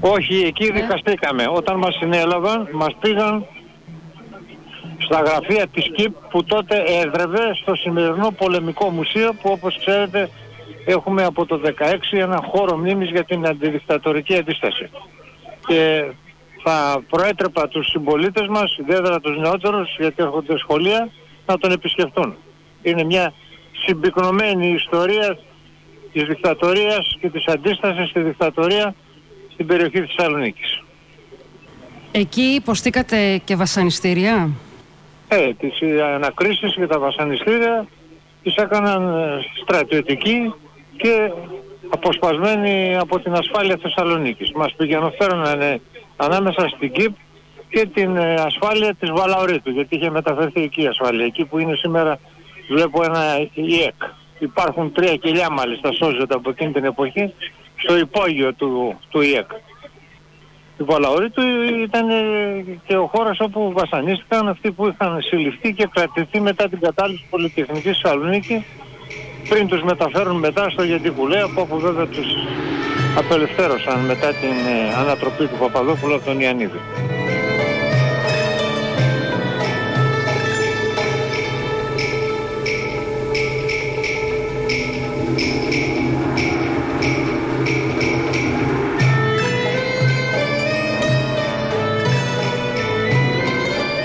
[0.00, 0.80] Όχι, εκεί Ναι.
[0.80, 1.44] δικαστήκαμε.
[1.54, 3.46] Όταν μας συνέλαβαν, μας πήγαν
[4.98, 10.28] στα γραφεία της ΚΙΠ που τότε έδρευε στο σημερινό πολεμικό μουσείο που όπως ξέρετε
[10.86, 14.90] έχουμε από το 16 ένα χώρο μνήμης για την αντιδικτατορική αντίσταση.
[15.66, 16.04] Και
[16.64, 21.08] θα προέτρεπα τους συμπολίτες μας, ιδιαίτερα τους νεότερους, γιατί έρχονται σχολεία,
[21.46, 22.34] να τον επισκεφτούν.
[22.82, 23.32] Είναι μια
[23.86, 25.38] συμπυκνωμένη ιστορία
[26.12, 28.94] της δικτατορίας και της αντίστασης στη δικτατορία
[29.52, 30.82] στην περιοχή της Θεσσαλονίκης.
[32.12, 34.50] Εκεί υποστήκατε και βασανιστήρια;
[35.28, 37.86] Ε, τις ε, ανακρίσεις και τα βασανιστήρια
[38.42, 40.54] τις έκαναν ε, στρατιωτικοί
[40.96, 41.32] και
[41.88, 44.52] αποσπασμένοι από την ασφάλεια Θεσσαλονίκης.
[44.52, 45.80] Μας πηγαινοφέρνανε
[46.24, 47.14] ανάμεσα στην ΚΙΠ
[47.68, 51.24] και την ε, ασφάλεια της Βαλαωρίτου, γιατί είχε μεταφερθεί εκεί η ασφάλεια.
[51.24, 52.18] Εκεί που είναι σήμερα
[52.68, 53.94] βλέπω ένα ΙΕΚ.
[54.38, 57.34] Υπάρχουν τρία κελιά μάλιστα σώζονται από εκείνη την εποχή
[57.76, 59.50] στο υπόγειο του, του ΙΕΚ.
[60.78, 61.42] Η Βαλαωρίτου
[61.82, 66.80] ήταν ε, και ο χώρος όπου βασανίστηκαν αυτοί που είχαν συλληφθεί και κρατηθεί μετά την
[66.80, 68.64] κατάληψη Πολυτεχνικής Θεσσαλονίκη
[69.48, 72.26] πριν τους μεταφέρουν μετά στο Γεντικουλέ από όπου βέβαια τους
[73.16, 76.80] απελευθέρωσαν μετά την ε, ανατροπή του Παπαδόπουλου από τον Ιαννίδη.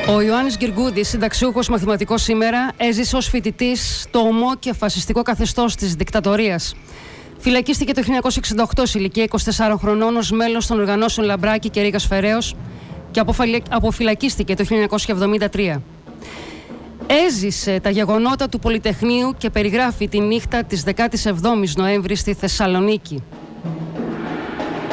[0.07, 5.75] Ο Ο Ιωάννης Γκυργούδης, συνταξιούχος μαθηματικός σήμερα, έζησε ως φοιτητής το ομό και φασιστικό καθεστώς
[5.75, 6.75] της δικτατορίας.
[7.39, 8.01] Φυλακίστηκε το
[8.75, 12.55] 1968 σε ηλικία 24 χρονών ως μέλος των οργανώσεων Λαμπράκη και Ρήγας Φεραίος
[13.11, 13.21] και
[13.69, 14.65] αποφυλακίστηκε το
[15.51, 15.75] 1973.
[17.27, 23.23] Έζησε τα γεγονότα του Πολυτεχνείου και περιγράφει τη νύχτα της 17ης Νοέμβρη στη Θεσσαλονίκη.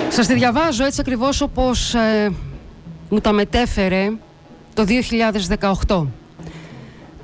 [0.09, 2.33] Σας τη διαβάζω έτσι ακριβώς όπως ε,
[3.09, 4.11] μου τα μετέφερε
[4.75, 4.85] το
[5.87, 6.07] 2018.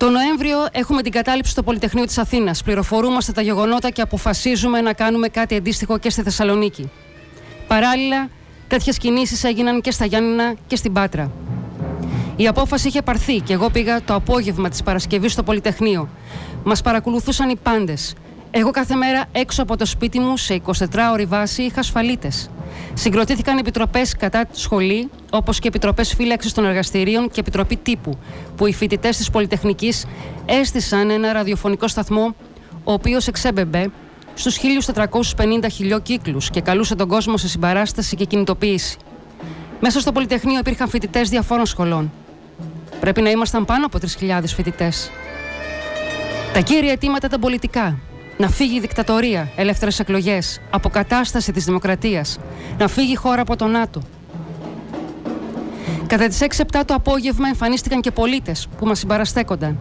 [0.02, 2.62] Το Νοέμβριο έχουμε την κατάληψη στο Πολυτεχνείο της Αθήνας.
[2.62, 6.90] Πληροφορούμαστε τα γεγονότα και αποφασίζουμε να κάνουμε κάτι αντίστοιχο και στη Θεσσαλονίκη.
[7.66, 8.28] Παράλληλα,
[8.68, 11.30] τέτοιες κινήσεις έγιναν και στα Γιάννηνα και στην Πάτρα.
[12.36, 16.08] Η απόφαση είχε πάρθει και εγώ πήγα το απόγευμα της Παρασκευής στο Πολυτεχνείο.
[16.64, 18.14] Μας παρακολουθούσαν οι πάντες.
[18.54, 20.72] Εγώ κάθε μέρα έξω από το σπίτι μου σε 24
[21.12, 22.50] ώρη βάση είχα ασφαλίτες.
[22.94, 28.18] Συγκροτήθηκαν επιτροπές κατά τη σχολή, όπως και επιτροπές φύλαξης των εργαστηρίων και επιτροπή τύπου,
[28.56, 30.06] που οι φοιτητές της Πολυτεχνικής
[30.46, 32.34] έστησαν ένα ραδιοφωνικό σταθμό,
[32.84, 33.90] ο οποίος εξέμπεμπε
[34.34, 38.96] στους 1450 χιλιόκύκλου και καλούσε τον κόσμο σε συμπαράσταση και κινητοποίηση.
[39.80, 42.12] Μέσα στο Πολυτεχνείο υπήρχαν φοιτητές διαφόρων σχολών.
[43.00, 45.10] Πρέπει να ήμασταν πάνω από 3.000 φοιτητές.
[46.52, 47.98] Τα κύρια αιτήματα ήταν πολιτικά.
[48.38, 52.38] Να φύγει η δικτατορία, ελεύθερες εκλογές, αποκατάσταση της δημοκρατίας,
[52.78, 54.02] να φύγει η χώρα από το ΝΑΤΟ.
[56.06, 59.78] Κατά τις 6-7 το απόγευμα εμφανίστηκαν και πολίτες που μας συμπαραστέκονταν.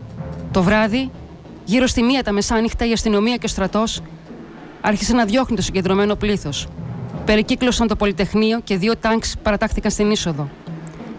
[0.52, 1.10] Το βράδυ,
[1.66, 4.02] γύρω στη μία τα μεσάνυχτα, η αστυνομία και ο στρατός
[4.82, 6.68] άρχισε να διώχνει το συγκεντρωμένο πλήθος.
[7.26, 10.50] Περικύκλωσαν το Πολυτεχνείο και δύο τάγκς παρατάχθηκαν στην είσοδο.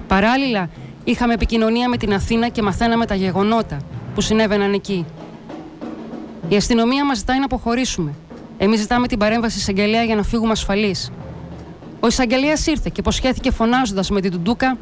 [0.09, 0.69] Παράλληλα,
[1.05, 3.77] είχαμε επικοινωνία με την Αθήνα και μαθαίναμε τα γεγονότα
[4.15, 5.07] που συνέβαιναν εκεί.
[6.53, 8.15] Η αστυνομία μας ζητάει να αποχωρήσουμε.
[8.59, 11.13] Εμείς ζητάμε την παρέμβαση εισαγγελέα για να φύγουμε ασφαλείς.
[12.01, 14.79] Ο εισαγγελέας ήρθε και υποσχέθηκε φωνάζοντας με την Τουντούκα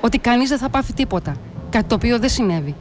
[0.00, 1.36] ότι κανείς δεν θα πάθει τίποτα.
[1.70, 2.74] Κάτι το οποίο δεν συνέβη.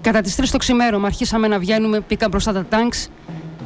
[0.00, 3.08] Κατά τις 3 το ξημέρωμα αρχίσαμε να βγαίνουμε, πήκαν μπροστά τα τάγκς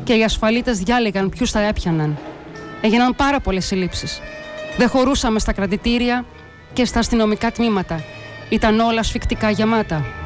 [0.05, 2.19] και οι ασφαλίτες διάλεγαν ποιους θα έπιαναν.
[2.81, 4.21] Έγιναν πάρα πολλές συλλήψεις.
[4.79, 6.25] Δεν χωρούσαμε στα κρατητήρια
[6.73, 8.05] και στα αστυνομικά τμήματα.
[8.49, 10.24] Ήταν όλα σφιχτικά γεμάτα.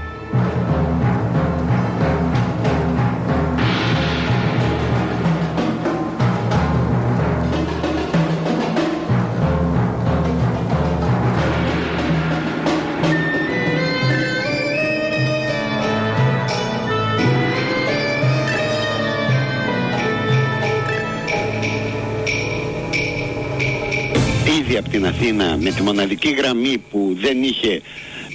[24.99, 27.81] Ήδη από την Αθήνα με τη μοναδική γραμμή που δεν είχε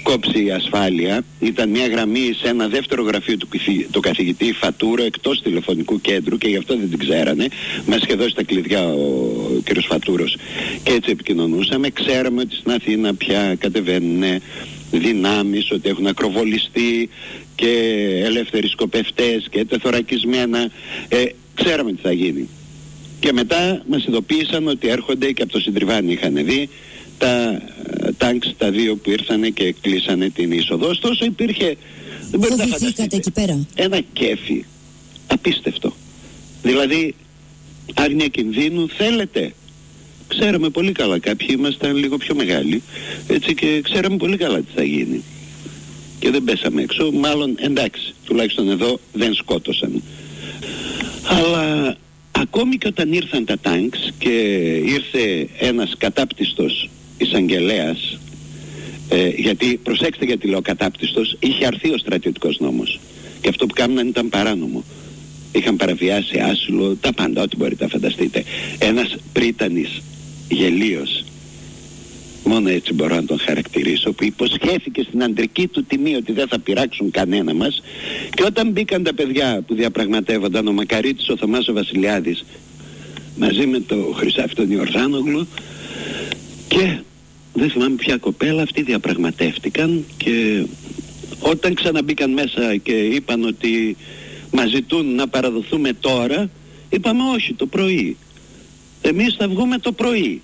[0.04, 1.24] κόψει η ασφάλεια.
[1.40, 6.38] Ήταν μια γραμμή σε ένα δεύτερο γραφείο του, καθη- του καθηγητή Φατούρο εκτός τηλεφωνικού κέντρου
[6.38, 7.48] και γι' αυτό δεν την ξέρανε.
[7.86, 9.80] Μας είχε δώσει τα κλειδιά ο κ.
[9.80, 10.38] Φατούρος
[10.84, 11.90] και έτσι επικοινωνούσαμε.
[11.90, 14.24] Ξέραμε ότι στην Αθήνα πια κατεβαίνουν
[14.92, 17.10] δυνάμεις ότι έχουν ακροβολιστεί
[17.56, 17.72] και
[18.24, 20.70] ελεύθεροι σκοπευτές και τεθωρακισμένα.
[21.08, 22.50] Ε, ξέραμε τι θα γίνει
[23.24, 26.70] και μετά μας ειδοποίησαν ότι έρχονται και από το Συντριβάνι είχαν δει
[27.18, 27.62] τα
[28.18, 30.88] τάγκς τα δύο που ήρθανε και κλείσανε την είσοδο.
[30.88, 31.76] Ωστόσο υπήρχε,
[32.32, 34.66] δεν μπορείτε να Φοβηθήκατε φανταστείτε, εκεί πέρα; ένα κέφι
[35.28, 35.94] απίστευτο.
[36.62, 37.16] Δηλαδή,
[37.94, 39.54] άρνια κινδύνου θέλετε.
[40.28, 42.82] Ξέραμε πολύ καλά, κάποιοι ήμασταν λίγο πιο μεγάλοι,
[43.28, 45.24] έτσι και ξέραμε πολύ καλά τι θα γίνει.
[46.20, 50.04] Και δεν πέσαμε έξω, μάλλον εντάξει, τουλάχιστον εδώ δεν σκότωσαν.
[51.24, 51.98] Αλλά
[52.44, 54.30] ακόμη και όταν ήρθαν τα τάγκς και
[54.86, 58.20] ήρθε ένας κατάπτυστος εισαγγελέας
[59.10, 63.00] ε, γιατί προσέξτε γιατί λέω κατάπτυστος είχε αρθεί ο στρατιωτικός νόμος.
[63.42, 64.84] Και αυτό που κάνουν ήταν παράνομο.
[65.52, 68.44] Είχαν παραβιάσει άσυλο τα πάντα ό,τι μπορείτε να φανταστείτε.
[68.80, 70.02] Ένας πρίτανης
[70.50, 71.24] γελίος
[72.44, 76.60] μόνο έτσι μπορώ να τον χαρακτηρίσω που υποσχέθηκε στην αντρική του τιμή ότι δεν θα
[76.60, 77.82] πειράξουν κανένα μας.
[78.36, 82.46] Και όταν μπήκαν τα παιδιά που διαπραγματεύονταν ο Μακαρίτης, ο Θωμάς ο Βασιλιάδης
[83.38, 85.48] μαζί με το Χρυσάφι τον Ιορδάνογλου
[86.68, 86.98] και
[87.54, 90.66] δεν θυμάμαι ποια κοπέλα αυτοί διαπραγματεύτηκαν και
[91.40, 93.98] όταν ξαναμπήκαν μέσα και είπαν ότι
[94.52, 96.50] μας ζητούν να παραδοθούμε τώρα
[96.90, 98.18] είπαμε όχι το πρωί.
[99.02, 100.42] Εμείς θα βγούμε το πρωί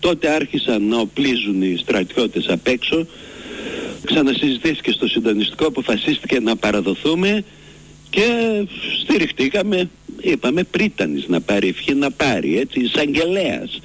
[0.00, 3.06] τότε άρχισαν να οπλίζουν οι στρατιώτες απ' έξω.
[4.04, 7.44] Ξανασυζητήθηκε στο συντονιστικό αποφασίστηκε να παραδοθούμε
[8.10, 8.26] και
[9.02, 9.90] στηριχτήκαμε.
[10.20, 13.80] Είπαμε πρίτανης να πάρει ευχή να πάρει έτσι εισαγγελέας.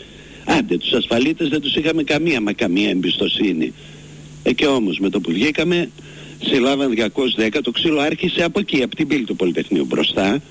[0.46, 3.74] Άντε τους ασφαλίτες δεν τους είχαμε καμία μα καμία εμπιστοσύνη.
[4.44, 5.90] Ε, και όμως με το που βγήκαμε
[6.44, 6.94] συλλάβαν
[7.38, 10.42] 210 το ξύλο άρχισε από εκεί από την πύλη του Πολυτεχνείου μπροστά.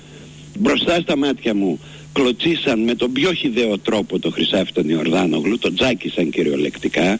[0.59, 1.79] Μπροστά στα μάτια μου
[2.13, 7.19] κλωτσίσαν με τον πιο χιδαίο τρόπο το Χρυσάφι τον Ιορδάνογλου, τον τζάκισαν κυριολεκτικά.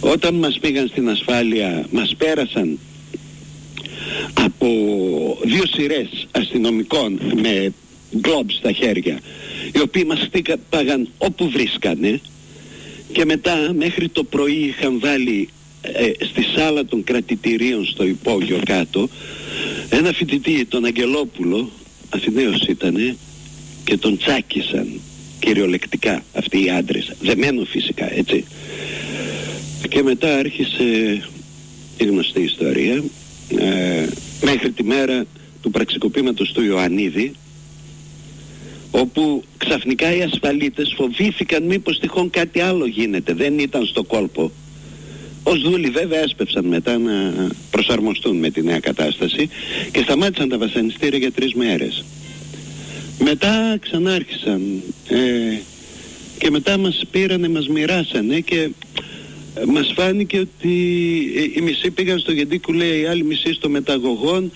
[0.00, 2.78] όταν μας πήγαν στην ασφάλεια μας πέρασαν
[4.34, 4.68] από
[5.44, 7.72] δύο σειρές αστυνομικών με
[8.18, 9.18] γκλόμπς στα χέρια
[9.72, 12.20] οι οποίοι μας χτύπαγαν όπου βρίσκανε
[13.12, 15.48] και μετά μέχρι το πρωί είχαν βάλει
[15.82, 19.08] ε, στη σάλα των κρατητηρίων στο υπόγειο κάτω
[19.88, 21.70] ένα φοιτητή τον Αγγελόπουλο
[22.08, 23.16] Αθηναίος ήτανε
[23.84, 25.00] και τον τσάκισαν
[25.38, 27.12] κυριολεκτικά αυτοί οι άντρες.
[27.20, 28.44] Δεμένο φυσικά έτσι.
[29.88, 30.84] Και μετά άρχισε
[31.96, 33.02] η γνωστή ιστορία
[33.58, 34.06] ε,
[34.42, 35.24] μέχρι τη μέρα
[35.62, 37.32] του πραξικοπήματος του Ιωαννίδη
[38.90, 43.34] όπου ξαφνικά οι ασφαλίτες φοβήθηκαν μήπως τυχόν κάτι άλλο γίνεται.
[43.34, 44.50] Δεν ήταν στο κόλπο.
[45.42, 47.32] Ως δούλοι βέβαια έσπευσαν μετά να
[47.70, 49.48] προσαρμοστούν με τη νέα κατάσταση
[49.92, 52.04] και σταμάτησαν τα βασανιστήρια για τρεις μέρες
[53.18, 55.58] μετά ξανάρχισαν ε,
[56.38, 58.70] και μετά μας πήρανε, μας μοιράσανε και
[59.54, 60.72] ε, μας φάνηκε ότι
[61.36, 64.52] ε, οι μισοί πήγαν στο Γεντίκου λέει οι άλλοι μισοί στο μεταγωγόν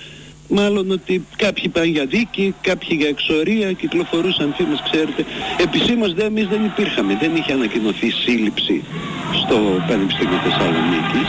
[0.49, 5.25] μάλλον ότι κάποιοι πάνε για δίκη, κάποιοι για εξορία, κυκλοφορούσαν φήμες, ξέρετε.
[5.61, 8.83] Επισήμως δε εμείς δεν υπήρχαμε, δεν είχε ανακοινωθεί σύλληψη
[9.45, 9.57] στο
[9.89, 11.29] Πανεπιστήμιο Θεσσαλονίκης.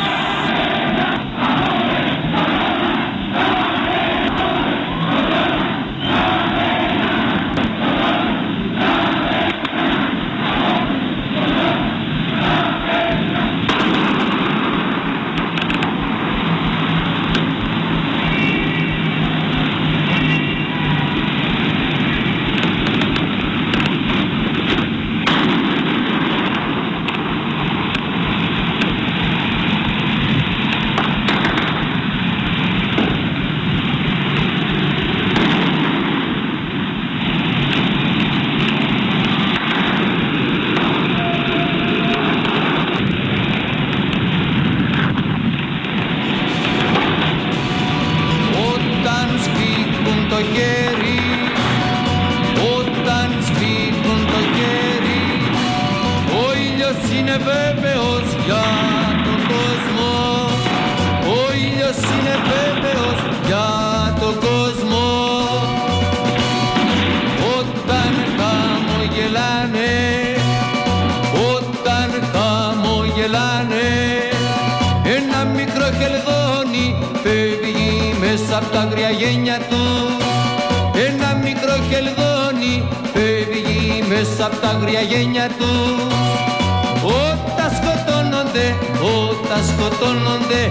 [89.71, 90.61] Σκοτώνονται,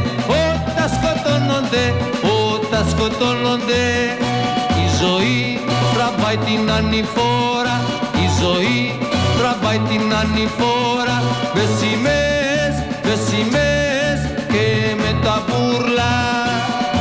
[0.43, 1.85] όταν σκοτώνονται,
[2.53, 3.85] όταν σκοτώνονται.
[4.83, 5.61] Η ζωή
[5.95, 7.77] τραβάει την ανηφόρα,
[8.25, 8.99] η ζωή
[9.39, 11.17] τραβάει την ανηφόρα.
[11.55, 12.75] Με σημαίες,
[13.07, 14.21] με σημαίες
[14.53, 14.67] και
[15.03, 16.17] με τα μπουρλά.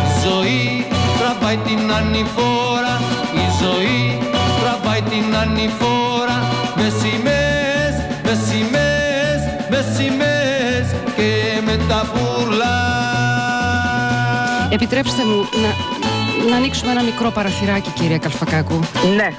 [0.08, 0.86] Η ζωή
[1.20, 2.96] τραβάει την ανηφόρα,
[3.44, 4.20] η ζωή
[4.62, 6.38] τραβάει την ανηφόρα.
[6.76, 7.37] Με σημαίες,
[11.88, 12.76] τα μπουρλά
[14.70, 18.80] Επιτρέψτε μου να, να ανοίξουμε ένα μικρό παραθυράκι, κυρία Καλφακάκου.
[19.16, 19.34] Ναι.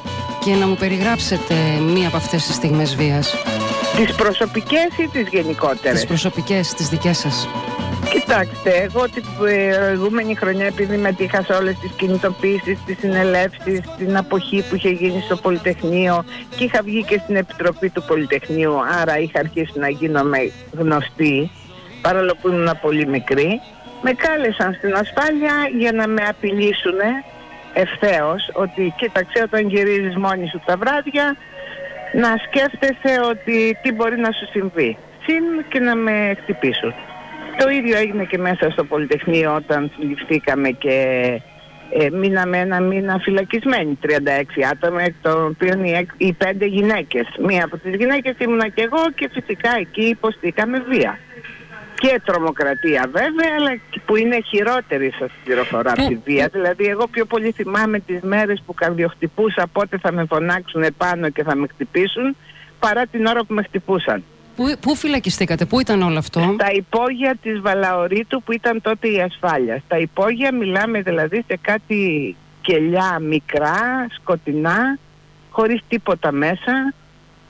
[0.44, 1.54] Και να μου περιγράψετε
[1.94, 3.34] μία από αυτές τις στιγμές βίας.
[3.96, 7.48] Τις προσωπικές ή τις γενικότερες; Τις προσωπικές, τις δικές σας.
[8.10, 14.64] Κοιτάξτε, εγώ την προηγούμενη χρονιά επειδή μετήχα σε όλες τις κινητοποίησεις, τις συνελεύσεις, την αποχή
[14.68, 16.24] που είχε γίνει στο Πολυτεχνείο
[16.56, 21.50] και είχα βγει και στην Επιτροπή του Πολυτεχνείου, άρα είχα αρχίσει να γίνομαι γνωστή,
[22.02, 23.60] παρόλο που ήμουν πολύ μικρή,
[24.02, 26.98] με κάλεσαν στην ασφάλεια για να με απειλήσουν
[27.74, 31.36] ευθέως ότι κοίταξε όταν γυρίζεις μόνη σου τα βράδια
[32.12, 34.96] να σκέφτεσαι ότι τι μπορεί να σου συμβεί.
[35.26, 36.94] Συν και να με χτυπήσουν.
[37.58, 40.96] Το ίδιο έγινε και μέσα στο Πολυτεχνείο όταν συλληφθήκαμε και
[41.98, 44.08] ε, μείναμε ένα μήνα φυλακισμένοι 36
[44.72, 47.26] άτομα εκ των οποίων οι, εκ- οι πέντε γυναίκες.
[47.38, 51.18] Μία από τις γυναίκες ήμουνα και εγώ και φυσικά εκεί υποστήκαμε βία.
[51.98, 56.48] Και τρομοκρατία βέβαια, αλλά και που είναι χειρότερη σας πληροφορώ από τη βία.
[56.52, 61.42] Δηλαδή εγώ πιο πολύ θυμάμαι τις μέρες που καρδιοχτυπούσα πότε θα με φωνάξουν επάνω και
[61.42, 62.36] θα με χτυπήσουν
[62.78, 64.24] παρά την ώρα που με χτυπούσαν.
[64.56, 69.20] Πού, πού φυλακιστήκατε, πού ήταν όλο αυτό; Στα υπόγεια της Βαλαωρίτου που ήταν τότε η
[69.20, 69.82] ασφάλεια.
[69.84, 74.98] Στα υπόγεια μιλάμε δηλαδή σε κάτι κελιά μικρά, σκοτεινά,
[75.50, 76.94] χωρίς τίποτα μέσα,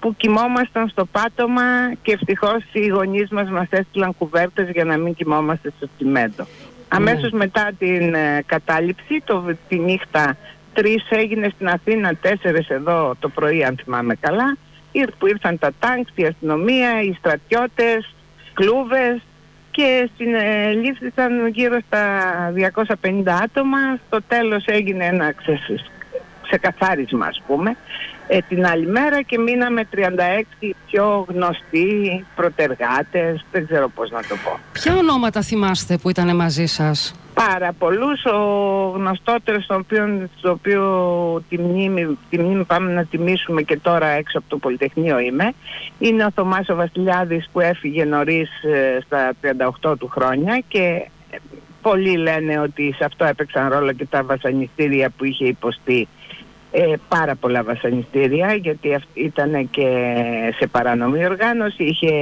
[0.01, 5.15] που κοιμόμασταν στο πάτωμα και ευτυχώς οι γονείς μας μας έστειλαν κουβέρτες για να μην
[5.15, 6.47] κοιμόμαστε στο τσιμέντο.
[6.89, 10.37] Αμέσως μετά την ε, κατάληψη, το, τη νύχτα
[10.73, 14.57] τρεις έγινε στην Αθήνα, τέσσερις εδώ το πρωί αν θυμάμαι καλά,
[14.93, 18.15] Ήρ- που ήρθαν τα τάγκς, η αστυνομία, οι στρατιώτες,
[18.55, 19.21] κλούβες
[19.71, 22.03] και συνελήφθησαν γύρω στα
[22.55, 23.79] 250 άτομα.
[24.07, 25.91] Στο τέλος έγινε ένα ξεσ-
[26.51, 27.77] ξεκαθάρισμα ας πούμε
[28.29, 29.99] ε, την άλλη μέρα και μείναμε 36
[30.87, 34.59] πιο γνωστοί προτεργάτες, δεν ξέρω πώς να το πω.
[34.73, 38.39] Ποια ονόματα θυμάστε που ήταν μαζί σας; Πάρα πολλούς, ο
[38.95, 40.83] γνωστότερος τον οποίο, στο οποίο
[41.49, 45.53] τη μνήμη, τη μνήμη πάμε να τιμήσουμε και τώρα έξω από το Πολυτεχνείο είμαι,
[45.99, 49.33] είναι ο Θωμάς ο Βασιλιάδης που έφυγε νωρίς ε, στα
[49.91, 51.37] 38 του χρόνια και ε,
[51.83, 56.09] πολλοί λένε ότι σε αυτό έπαιξαν ρόλο και τα βασανιστήρια που είχε υποστεί
[56.71, 59.87] ε, πάρα πολλά βασανιστήρια γιατί ήταν και
[60.59, 62.13] σε παρανομή οργάνωση, είχε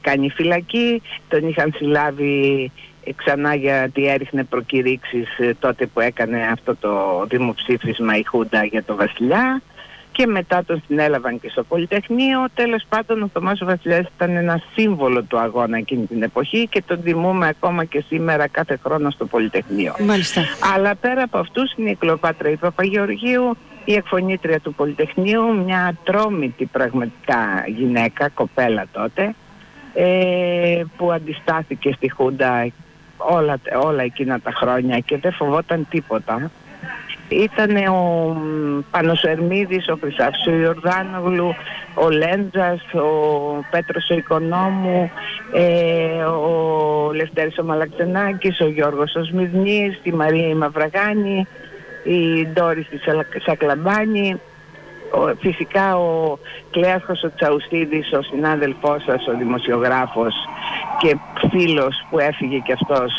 [0.00, 2.70] κάνει φυλακή, τον είχαν συλλάβει
[3.04, 8.84] ε, ξανά γιατί έριχνε προκηρύξεις ε, τότε που έκανε αυτό το δημοψήφισμα η Χούντα για
[8.84, 9.62] το Βασιλιά
[10.16, 12.44] και μετά τον συνέλαβαν και στο Πολυτεχνείο.
[12.54, 16.82] Τέλος πάντων ο Θωμάς ο Βασιλιάς ήταν ένα σύμβολο του αγώνα εκείνη την εποχή και
[16.86, 19.94] τον τιμούμε ακόμα και σήμερα κάθε χρόνο στο Πολυτεχνείο.
[20.00, 20.42] Μάλιστα.
[20.74, 23.56] Αλλά πέρα από αυτούς είναι η Κλοπάτρα η Παπαγεωργίου,
[23.88, 29.34] η εκφωνήτρια του Πολυτεχνείου, μια ατρόμητη πραγματικά γυναίκα, κοπέλα τότε,
[29.94, 32.68] ε, που αντιστάθηκε στη Χούντα
[33.16, 36.50] όλα, όλα εκείνα τα χρόνια και δεν φοβόταν τίποτα.
[37.28, 41.54] Ήταν ο μ, Πάνος Ερμίδης, ο Χρυσάφης ο Ιορδάνογλου,
[41.94, 43.08] ο Λέντζας, ο
[43.70, 45.10] Πέτρος ο Οικονόμου,
[45.52, 51.46] ε, ο Λευτέρης ο Μαλαξενάκης, ο Γιώργος ο Σμυρνής, η Μαρία η Μαυραγάνη,
[52.06, 54.40] η Ντόρις της Σαλα- Σακλαμπάνη,
[55.10, 56.38] ο, φυσικά ο
[56.70, 60.34] Κλέαρχος ο Τσαουσίδης, ο συνάδελφός σας, ο δημοσιογράφος
[60.98, 61.16] και
[61.50, 63.12] φίλος που έφυγε και αυτός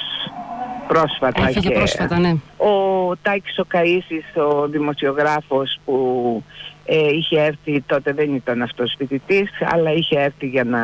[0.87, 1.41] πρόσφατα.
[1.47, 2.35] Έφυγε και, πρόσφατα, ναι.
[2.57, 6.43] Ο Τάκης ο Καΐσης, ο δημοσιογράφος που
[6.85, 10.79] ε, είχε έρθει, τότε δεν ήταν αυτός φοιτητής, αλλά είχε έρθει για να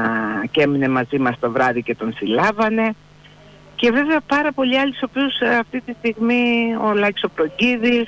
[0.51, 2.95] και έμεινε μαζί μας το βράδυ και τον συλλάβανε.
[3.83, 8.07] Και βέβαια πάρα πολλοί άλλοι, στους οποίους ε, αυτή τη στιγμή ο Λάκης ο Προγκίδης,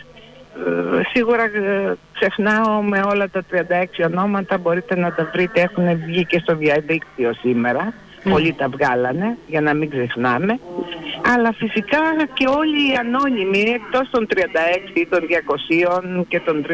[0.65, 3.55] ε, σίγουρα ε, ξεχνάω με όλα τα 36
[4.05, 7.93] ονόματα, μπορείτε να τα βρείτε, έχουν βγει και στο διαδίκτυο σήμερα.
[8.29, 10.59] Πολλοί τα βγάλανε, για να μην ξεχνάμε.
[11.33, 11.99] Αλλά φυσικά
[12.33, 14.37] και όλοι οι ανώνυμοι, εκτός των 36
[14.93, 15.19] ή των
[16.19, 16.65] 200 και των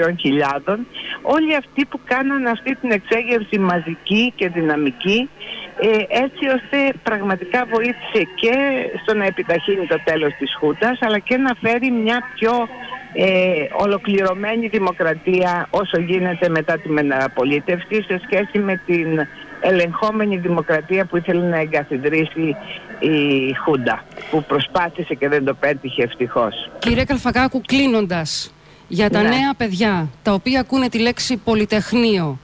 [0.67, 0.77] 3.000,
[1.21, 5.29] όλοι αυτοί που κάναν αυτή την εξέγερση μαζική και δυναμική,
[5.70, 5.70] ε,
[6.07, 8.53] έτσι ώστε πραγματικά βοήθησε και
[9.01, 12.67] στο να επιταχύνει το τέλος της Χούντας, αλλά και να φέρει μια πιο
[13.13, 13.25] ε,
[13.71, 19.27] ολοκληρωμένη δημοκρατία όσο γίνεται μετά τη μεταπολίτευση σε σχέση με την
[19.61, 22.55] ελεγχόμενη δημοκρατία που ήθελε να εγκαθιδρύσει
[22.99, 26.69] η Χούντα που προσπάθησε και δεν το πέτυχε ευτυχώς.
[26.79, 28.53] Κύριε Καλφακάκου, κλείνοντας,
[28.87, 29.29] για τα Ναι.
[29.29, 32.39] νέα παιδιά τα οποία ακούνε τη λέξη Πολυτεχνείο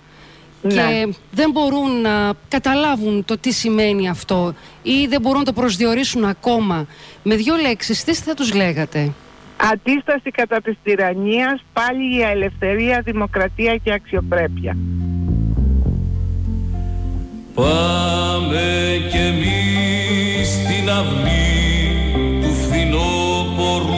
[0.61, 0.73] Ναι.
[0.73, 6.23] και δεν μπορούν να καταλάβουν το τι σημαίνει αυτό ή δεν μπορούν να το προσδιορίσουν
[6.23, 6.85] ακόμα,
[7.23, 9.11] με δύο λέξεις, τι θα τους λέγατε;
[9.71, 14.77] Αντίσταση κατά της τυραννίας, πάλι η ελευθερία, δημοκρατία και αξιοπρέπεια.
[17.53, 18.61] Πάμε
[19.09, 23.95] κι εμείς στην αυλή του φθινόπορου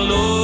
[0.00, 0.41] του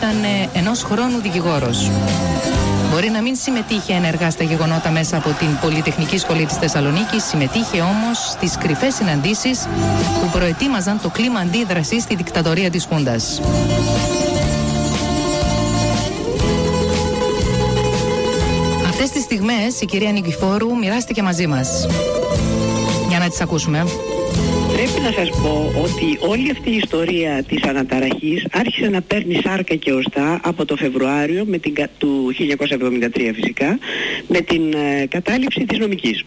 [0.00, 1.90] ήταν ε, ενός χρόνου δικηγόρος.
[2.90, 7.80] Μπορεί να μην συμμετείχε ενεργά στα γεγονότα μέσα από την Πολυτεχνική Σχολή της Θεσσαλονίκης, συμμετείχε
[7.80, 9.66] όμως στις κρυφές συναντήσεις
[10.20, 13.40] που προετοίμαζαν το κλίμα αντίδρασης στη δικτατορία της Χούντας.
[18.88, 21.86] Αυτές τις στιγμές η κυρία Νικηφόρου μοιράστηκε μαζί μας.
[23.08, 23.84] Για να τις ακούσουμε.
[24.80, 29.74] Πρέπει να σας πω ότι όλη αυτή η ιστορία της αναταραχής άρχισε να παίρνει σάρκα
[29.74, 33.78] και οστά από το Φεβρουάριο με την, κα- του 1973 φυσικά
[34.28, 36.24] με την ε, κατάληψη της νομικής.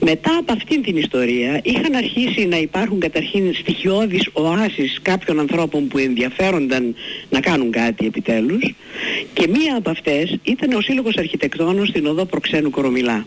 [0.00, 5.98] Μετά από αυτήν την ιστορία είχαν αρχίσει να υπάρχουν καταρχήν στοιχειώδεις οάσεις κάποιων ανθρώπων που
[5.98, 6.94] ενδιαφέρονταν
[7.30, 8.74] να κάνουν κάτι επιτέλους
[9.32, 13.26] και μία από αυτές ήταν ο Σύλλογος Αρχιτεκτόνων στην οδό Προξένου Κορομιλά.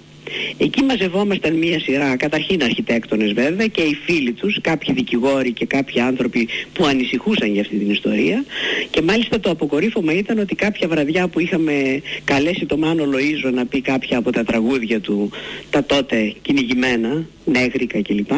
[0.57, 6.01] Εκεί μαζευόμασταν μία σειρά, καταρχήν αρχιτέκτονες βέβαια και οι φίλοι τους, κάποιοι δικηγόροι και κάποιοι
[6.01, 8.43] άνθρωποι που ανησυχούσαν για αυτή την ιστορία
[8.89, 13.65] και μάλιστα το αποκορύφωμα ήταν ότι κάποια βραδιά που είχαμε καλέσει το Μάνο Λοΐζο να
[13.65, 15.29] πει κάποια από τα τραγούδια του,
[15.69, 18.31] τα τότε κυνηγημένα, νέγρικα κλπ.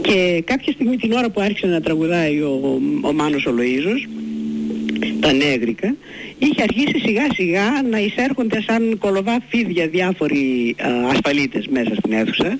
[0.00, 4.23] Και κάποια στιγμή την ώρα που άρχισε να τραγουδάει ο, ο Μάνος ο Λοΐζος,
[5.20, 5.94] τα νέγρικα,
[6.38, 12.58] είχε αρχίσει σιγά σιγά να εισέρχονται σαν κολοβά φίδια διάφοροι α, ασφαλίτες μέσα στην αίθουσα,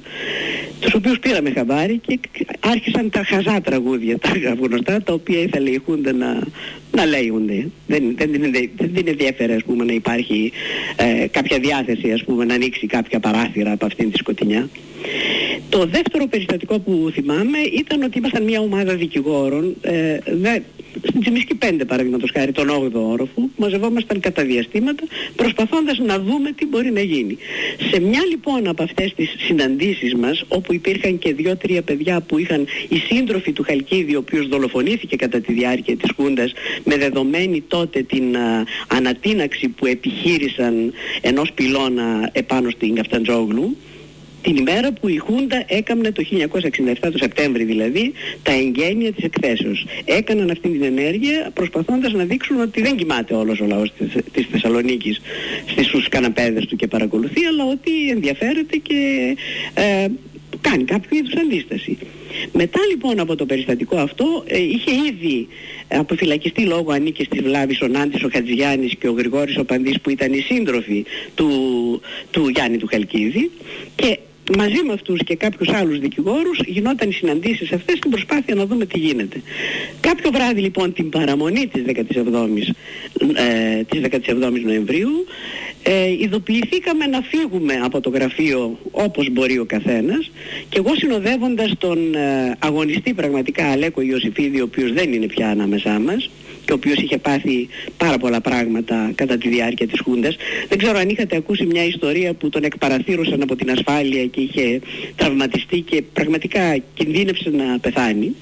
[0.81, 2.19] τους οποίους πήραμε χαμπάρι και
[2.61, 4.31] άρχισαν τα χαζά τραγούδια, τα
[4.61, 6.39] γνωστά, τα οποία ήθελε η Χούντα να,
[6.93, 7.69] να λέγονται.
[7.87, 10.53] Δεν, δεν, την ενδε- δεν την ενδιαφέρε, ας πούμε, να υπάρχει
[10.97, 14.69] ε, κάποια διάθεση, ας πούμε, να ανοίξει κάποια παράθυρα από αυτήν τη σκοτεινιά.
[15.69, 20.59] Το δεύτερο περιστατικό που θυμάμαι ήταν ότι ήμασταν μια ομάδα δικηγόρων, ε, δε,
[21.09, 25.05] στην Τσιμισκή 5 παραδείγματος χάρη, τον 8ο όροφο, που μαζευόμασταν κατά διαστήματα
[25.37, 27.39] προσπαθώντας να δούμε τι μπορεί να γίνει.
[27.91, 32.67] Σε μια λοιπόν από αυτές τις συναντήσεις μας, όπου υπήρχαν και δύο-τρία παιδιά που είχαν
[32.89, 36.53] οι σύντροφοι του Χαλκίδη, ο οποίος δολοφονήθηκε κατά τη διάρκεια της Χούντας,
[36.85, 43.77] με δεδομένη τότε την α, ανατείναξη που επιχείρησαν ενός πυλώνα επάνω στην Καφταντζόγλου,
[44.45, 49.87] την ημέρα που η Χούντα έκαμνε το 1967, το Σεπτέμβρη δηλαδή, τα εγγένεια της εκθέσεως.
[50.05, 54.47] Έκαναν αυτή την ενέργεια προσπαθώντας να δείξουν ότι δεν κοιμάται όλος ο λαός της, της
[54.51, 55.21] Θεσσαλονίκης
[55.67, 58.99] στις στους καναπέδες του και παρακολουθεί, αλλά ότι ενδιαφέρεται και
[59.75, 60.07] ε,
[60.61, 61.99] κάνει κάποιο είδους αντίσταση.
[62.53, 65.49] Μετά λοιπόν από το περιστατικό αυτό ε, είχε ήδη
[65.89, 70.11] αποφυλακιστεί λόγω ανήκες της Βλάβης ο Νάντης ο Χατζηγιάννης και ο Γρηγόρης ο Παντής που
[70.11, 71.51] ήταν οι σύντροφοι του,
[72.31, 73.51] του Γιάννη του Χαλκίδη
[73.97, 74.19] και
[74.59, 78.87] μαζί με αυτούς και κάποιους άλλους δικηγόρους γινόταν οι συναντήσεις αυτές στην προσπάθεια να δούμε
[78.87, 79.43] τι γίνεται.
[80.01, 82.69] Κάποιο βράδυ λοιπόν την παραμονή της 17ης,
[83.35, 85.27] ε, της 17ης Νοεμβρίου
[85.83, 90.31] ε, ειδοποιηθήκαμε να φύγουμε από το γραφείο όπως μπορεί ο καθένας
[90.69, 95.99] και εγώ συνοδεύοντας τον ε, αγωνιστή πραγματικά Αλέκο Ιωσήφιδη ο οποίος δεν είναι πια ανάμεσά
[95.99, 96.31] μας
[96.65, 100.37] και ο οποίος είχε πάθει πάρα πολλά πράγματα κατά τη διάρκεια της Χούντας.
[100.69, 104.81] Δεν ξέρω αν είχατε ακούσει μια ιστορία που τον εκπαραθύρωσαν από την ασφάλεια και είχε
[105.17, 108.35] τραυματιστεί και πραγματικά κινδύνευσε να πεθάνει.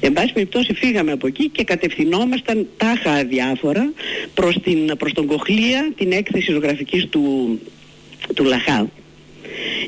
[0.00, 3.92] Εν πάση περιπτώσει φύγαμε από εκεί και κατευθυνόμασταν τάχα αδιάφορα
[4.34, 7.58] προς, την, προς τον Κοχλία, την έκθεση ζωγραφικής του,
[8.34, 8.90] του Λαχά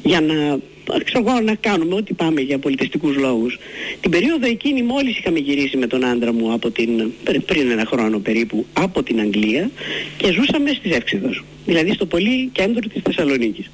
[0.03, 0.59] για να
[1.05, 3.59] ξέρω εγώ, να κάνουμε ό,τι πάμε για πολιτιστικούς λόγους.
[4.01, 7.13] Την περίοδο εκείνη μόλις είχαμε γυρίσει με τον άντρα μου από την,
[7.47, 9.71] πριν ένα χρόνο περίπου από την Αγγλία
[10.17, 13.71] και ζούσαμε στις Εύξηδος, δηλαδή στο πολύ κέντρο της Θεσσαλονίκης.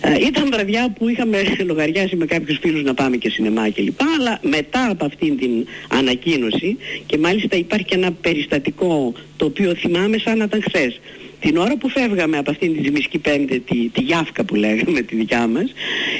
[0.00, 4.00] Ε, ήταν βραδιά που είχαμε λογαριάσει με κάποιους φίλους να πάμε και σινεμά κλπ.
[4.18, 10.18] Αλλά μετά από αυτήν την ανακοίνωση και μάλιστα υπάρχει και ένα περιστατικό το οποίο θυμάμαι
[10.18, 11.00] σαν να ήταν χθες.
[11.42, 15.16] Την ώρα που φεύγαμε από αυτήν την Τζιμισκή 5, τη, τη Γιάφκα που λέγαμε, τη
[15.16, 15.72] δικιά μας,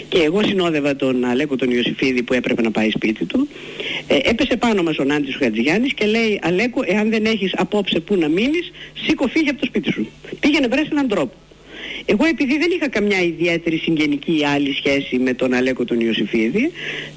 [0.08, 3.48] και εγώ συνόδευα τον Αλέκο τον Ιωσήφιδη που έπρεπε να πάει σπίτι του,
[4.06, 8.00] ε, έπεσε πάνω μας ο Νάντης ο Χατζηγιάννης και λέει Αλέκο, εάν δεν έχεις απόψε
[8.00, 10.06] που να μείνεις, σήκω φύγε από το σπίτι σου.
[10.40, 11.32] Πήγαινε βρες έναν τρόπο.
[12.04, 16.72] Εγώ επειδή δεν είχα καμιά ιδιαίτερη συγγενική ή άλλη σχέση με τον Αλέκο τον Ιωσήφιδη,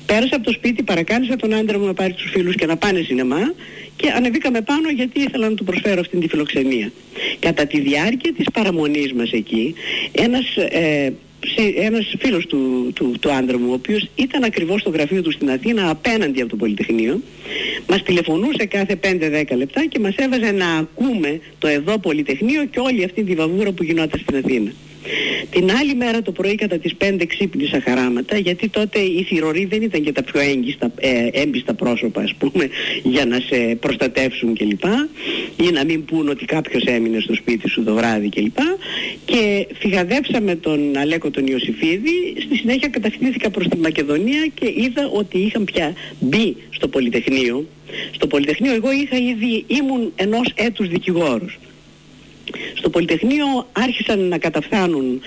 [0.06, 3.02] πέρασα από το σπίτι, παρακάλεσα τον άντρα μου να πάρει τους φίλους και να πάνε
[3.02, 3.54] σινεμά
[3.96, 6.92] και ανεβήκαμε πάνω γιατί ήθελα να του προσφέρω αυτήν τη φιλοξενία.
[7.40, 9.74] Κατά τη διάρκεια της παραμονής μας εκεί,
[10.12, 11.14] ένας ε,
[11.56, 15.32] σε- ένας φίλος του, του, του άντρα μου, ο οποίος ήταν ακριβώς στο γραφείο του
[15.32, 17.22] στην Αθήνα απέναντι από το Πολυτεχνείο,
[17.90, 23.04] μας τηλεφωνούσε κάθε 5-10 λεπτά και μας έβαζε να ακούμε το εδώ Πολυτεχνείο και όλη
[23.04, 24.72] αυτή τη βαβούρα που γινόταν στην Αθήνα.
[25.50, 29.82] Την άλλη μέρα το πρωί κατά τις 5 ξύπνησα χαράματα γιατί τότε οι θηροροί δεν
[29.82, 32.70] ήταν και τα πιο έγκυστα, ε, έμπιστα πρόσωπα ας πούμε
[33.04, 34.84] για να σε προστατεύσουν κλπ.
[35.64, 38.58] Ή να μην πούν ότι κάποιος έμεινε στο σπίτι σου το βράδυ κλπ.
[39.26, 45.38] Και φυγαδέψαμε τον Αλέκο τον Ιωσήφιδη, στη συνέχεια κατευθύνθηκα προς τη Μακεδονία και είδα ότι
[45.38, 47.66] είχαν πια μπει στο Πολυτεχνείο.
[48.12, 51.58] Στο Πολυτεχνείο εγώ είχα ήδη, ήμουν ενός έτους δικηγόρος.
[52.74, 55.22] Στο Πολυτεχνείο άρχισαν να καταφθάνουν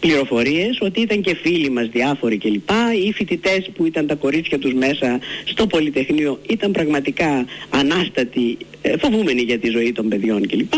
[0.00, 2.70] πληροφορίες ότι ήταν και φίλοι μας διάφοροι κλπ.
[3.04, 9.42] Οι φοιτητές που ήταν τα κορίτσια τους μέσα στο Πολυτεχνείο ήταν πραγματικά ανάστατοι, ε, φοβούμενοι
[9.42, 10.72] για τη ζωή των παιδιών κλπ.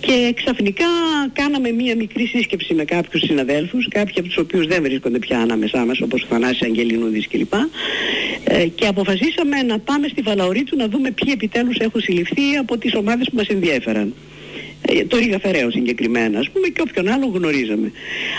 [0.00, 0.84] Και ξαφνικά
[1.32, 5.84] κάναμε μία μικρή σύσκεψη με κάποιους συναδέλφους, κάποιοι από τους οποίους δεν βρίσκονται πια ανάμεσά
[5.84, 7.52] μας, όπως ο Θανάσης Αγγελινούδης κλπ.
[8.44, 12.94] Ε, και αποφασίσαμε να πάμε στη Βαλαωρίτου να δούμε ποιοι επιτέλους έχουν συλληφθεί από τις
[12.94, 14.14] ομάδες που μας ενδιέφεραν.
[14.88, 17.92] Ε, το Ρίγα Φεραίο συγκεκριμένα ας πούμε και όποιον άλλο γνωρίζαμε.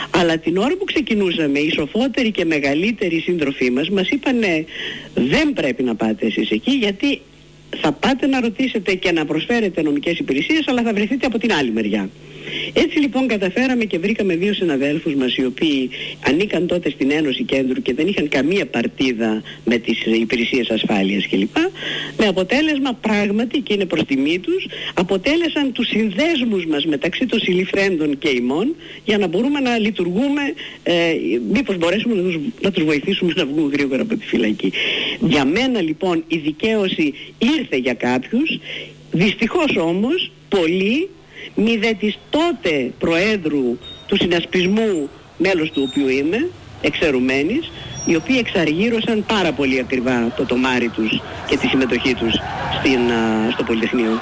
[0.09, 4.65] Αλλά την ώρα που ξεκινούσαμε οι σοφότεροι και μεγαλύτεροι σύντροφοί μας μας είπανε
[5.13, 7.21] δεν πρέπει να πάτε εσείς εκεί γιατί
[7.81, 11.71] θα πάτε να ρωτήσετε και να προσφέρετε νομικές υπηρεσίες αλλά θα βρεθείτε από την άλλη
[11.71, 12.09] μεριά.
[12.73, 15.89] Έτσι λοιπόν καταφέραμε και βρήκαμε δύο συναδέλφους μας οι οποίοι
[16.27, 21.57] ανήκαν τότε στην Ένωση Κέντρου και δεν είχαν καμία παρτίδα με τις υπηρεσίες ασφάλειας κλπ.
[22.17, 28.17] Με αποτέλεσμα πράγματι και είναι προς τιμή τους αποτέλεσαν τους συνδέσμους μας μεταξύ των συλληφθέντων
[28.17, 28.75] και ημών
[29.05, 30.41] για να μπορούμε να λειτουργούμε
[30.83, 30.93] ε,
[31.53, 34.71] μήπως μπορέσουμε να τους, να τους βοηθήσουμε να βγουν γρήγορα από τη φυλακή.
[35.19, 38.59] Για μένα λοιπόν η δικαίωση ήρθε για κάποιους
[39.13, 41.09] Δυστυχώς όμως πολλοί
[41.55, 43.77] μη δε της τότε Προέδρου
[44.07, 46.49] του συνασπισμού μέλος του οποίου είμαι,
[46.81, 47.71] εξαιρουμένης,
[48.05, 52.33] οι οποίοι εξαργύρωσαν πάρα πολύ ακριβά το τομάρι τους και τη συμμετοχή τους
[52.79, 52.99] στην,
[53.53, 54.21] στο Πολυτεχνείο.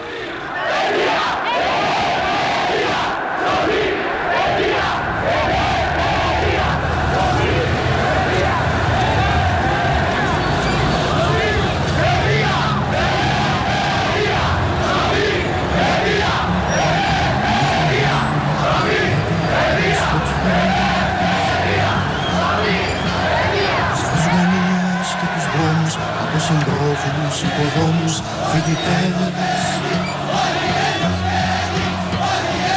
[27.62, 29.70] Συντρόφους, υποδόμους, φοιτητές.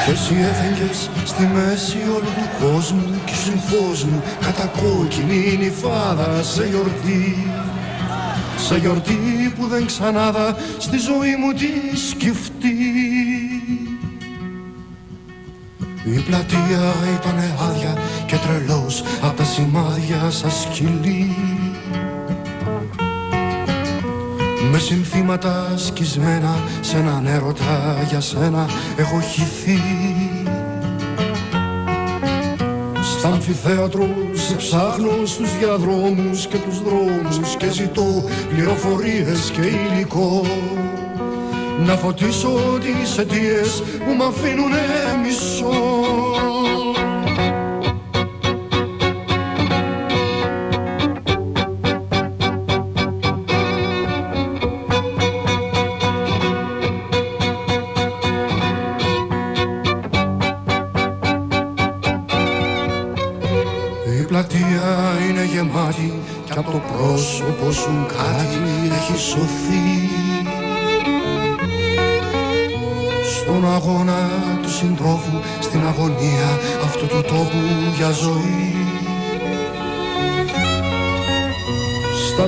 [0.05, 5.71] Κι εσύ έφεγγες στη μέση όλου του κόσμου κι ήσουν φως μου κατακόκκινη είναι η
[5.71, 7.47] φάδα σε γιορτή.
[8.57, 12.77] Σε γιορτή που δεν ξανάδα στη ζωή μου τη σκεφτεί
[16.05, 21.37] η πλατεία ήταν άδεια και τρελός απ' τα σημάδια σαν σκυλί
[24.77, 28.67] Με συνθήματα σκισμένα σε έναν έρωτα για σένα
[28.97, 29.81] έχω χυθεί.
[33.19, 40.43] Στα αμφιθέατρο σε ψάχνω στους διαδρόμους και τους δρόμους και ζητώ πληροφορίες και υλικό.
[41.87, 44.83] Να φωτίσω τις αιτίες που μ' αφήνουνε
[45.23, 46.64] μισό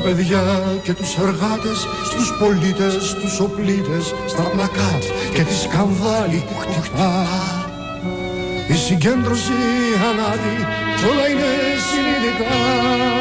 [0.06, 0.42] παιδιά
[0.82, 5.02] και τους εργάτες, στους πολίτες, τους οπλίτες, στα πλακάτ
[5.34, 7.26] και τη σκανδάλη που χτυπά.
[8.68, 9.58] Η συγκέντρωση
[10.10, 10.56] ανάδει
[10.96, 11.50] κι όλα είναι
[11.88, 13.15] συνειδητά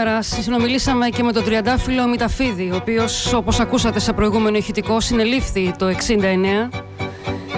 [0.00, 5.76] σήμερα συνομιλήσαμε και με τον Τριαντάφυλλο Μηταφίδη, ο οποίος όπως ακούσατε σε προηγούμενο ηχητικό συνελήφθη
[5.78, 6.68] το 69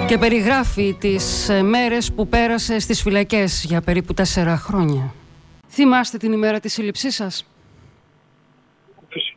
[0.08, 5.14] και περιγράφει τις ε, μέρες που πέρασε στις φυλακές για περίπου τέσσερα χρόνια.
[5.68, 7.46] Θυμάστε την ημέρα της σύλληψής σας;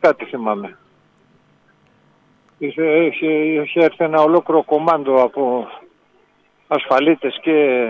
[0.00, 0.78] κάτι θυμάμαι.
[2.58, 3.26] Είχε, είχε,
[3.62, 5.68] είχε έρθει ένα ολόκληρο κομμάντο από
[6.66, 7.86] ασφαλίτες και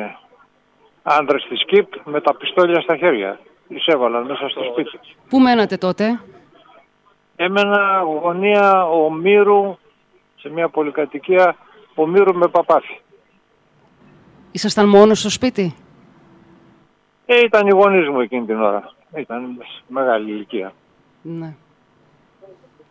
[1.02, 3.40] άντρες της ΚΙΠ με τα πιστόλια στα χέρια.
[3.68, 4.98] Τις έβαλαν μέσα στο σπίτι.
[5.28, 6.20] Πού μένατε τότε;
[7.36, 9.78] Έμενα γωνία Ομήρου
[10.36, 11.56] σε μια πολυκατοικία
[11.94, 13.00] Ομήρου με παπάθη.
[14.52, 15.74] Ήσασταν μόνος στο σπίτι;
[17.26, 18.94] Ε, ήταν οι γονείς μου εκείνη την ώρα.
[19.16, 20.72] Ήταν μεγάλη ηλικία.
[21.22, 21.54] Ναι.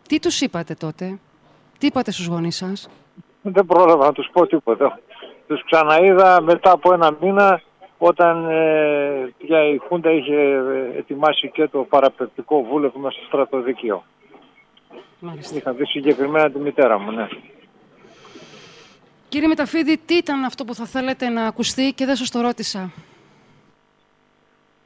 [0.08, 1.18] Τι τους είπατε τότε;
[1.78, 2.88] Τι είπατε στους γονείς σας;
[3.42, 5.00] Δεν πρόλαβα να τους πω τίποτα.
[5.46, 7.62] Τους ξαναείδα μετά από ένα μήνα
[7.98, 14.04] όταν ε, πια η Χούντα είχε ε, ετοιμάσει και το παραπεπτικό βούλευμα στο στρατοδικείο.
[15.18, 15.56] Μάλιστα.
[15.56, 17.28] Είχα δει συγκεκριμένα τη μητέρα μου, ναι.
[19.28, 22.90] Κύριε Μεταφίδη, τι ήταν αυτό που θα θέλετε να ακουστεί και δεν σας το ρώτησα.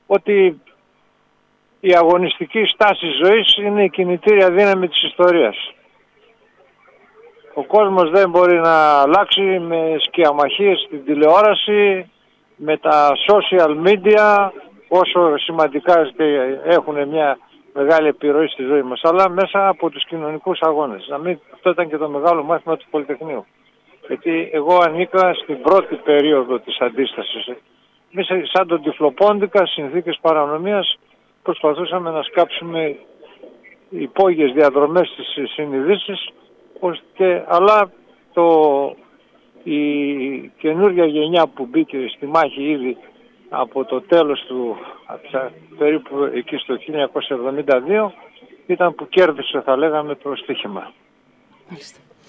[0.06, 0.60] Ότι
[1.80, 5.56] η αγωνιστική στάση ζωής είναι η κινητήρια δύναμη της ιστορίας.
[7.54, 12.10] Ο κόσμος δεν μπορεί να αλλάξει με σκιαμαχίες στην τηλεόραση,
[12.62, 14.50] με τα social media,
[14.88, 16.12] όσο σημαντικά
[16.64, 17.38] έχουν μια
[17.72, 21.06] μεγάλη επιρροή στη ζωή μας, αλλά μέσα από τους κοινωνικούς αγώνες.
[21.08, 23.46] Να μην, αυτό ήταν και το μεγάλο μάθημα του Πολυτεχνείου.
[24.06, 27.46] Γιατί εγώ ανήκα στην πρώτη περίοδο της αντίστασης.
[28.12, 30.98] Εμείς σαν τον Τυφλοπόντικα, συνθήκες παρανομίας,
[31.42, 32.96] προσπαθούσαμε να σκάψουμε
[33.88, 36.28] υπόγειες διαδρομές στις συνειδήσεις,
[36.80, 37.90] ώστε, αλλά
[38.32, 38.44] το,
[39.62, 42.96] η καινούργια γενιά που μπήκε στη μάχη ήδη
[43.48, 44.76] από το τέλος του,
[45.78, 46.78] περίπου εκεί στο
[48.06, 48.10] 1972,
[48.66, 50.92] ήταν που κέρδισε θα λέγαμε το στοίχημα.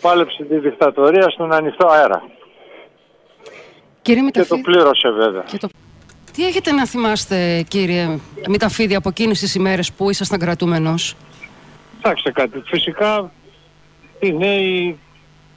[0.02, 2.24] Πάλεψε τη δικτατορία στον ανοιχτό αέρα.
[4.02, 5.44] Κύριε Και το πλήρωσε βέβαια.
[5.44, 5.70] Και το...
[6.34, 8.20] Τι έχετε να θυμάστε κύριε
[8.50, 11.16] Μηταφίδη από εκείνες τις ημέρες που ήσασταν κρατούμενος;
[11.96, 12.62] Κοιτάξτε κάτι.
[12.66, 13.32] Φυσικά
[14.20, 15.00] είναι οι,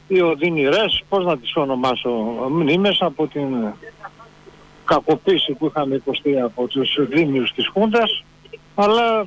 [0.08, 2.10] οι οδυνηρές, πώς να τις ονομάσω,
[2.50, 3.72] μνήμες από την
[4.84, 8.24] κακοποίηση που είχαμε υποστεί από τους δήμιους της Χούντας,
[8.74, 9.26] αλλά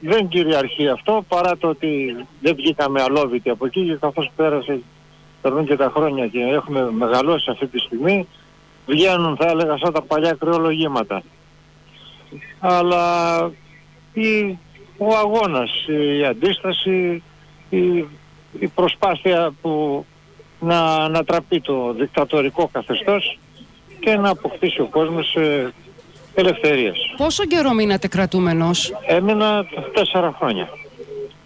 [0.00, 4.80] δεν κυριαρχεί αυτό παρά το ότι δεν βγήκαμε αλόβητοι από εκεί και καθώς πέρασε,
[5.42, 8.26] περνούν και τα χρόνια και έχουμε μεγαλώσει αυτή τη στιγμή,
[8.86, 11.22] βγαίνουν θα έλεγα σαν τα παλιά κρεολογήματα.
[12.58, 13.36] Αλλά
[14.12, 14.58] η,
[14.98, 15.70] ο αγώνας,
[16.20, 17.22] η αντίσταση,
[17.70, 18.04] η,
[18.58, 20.04] η προσπάθεια που
[20.60, 23.38] να ανατραπεί το δικτατορικό καθεστώς
[24.00, 25.72] και να αποκτήσει ο κόσμος ε,
[26.34, 26.96] ελευθερίες.
[27.16, 30.68] Πόσο καιρό μείνατε κρατούμενος; Έμεινα τέσσερα χρόνια.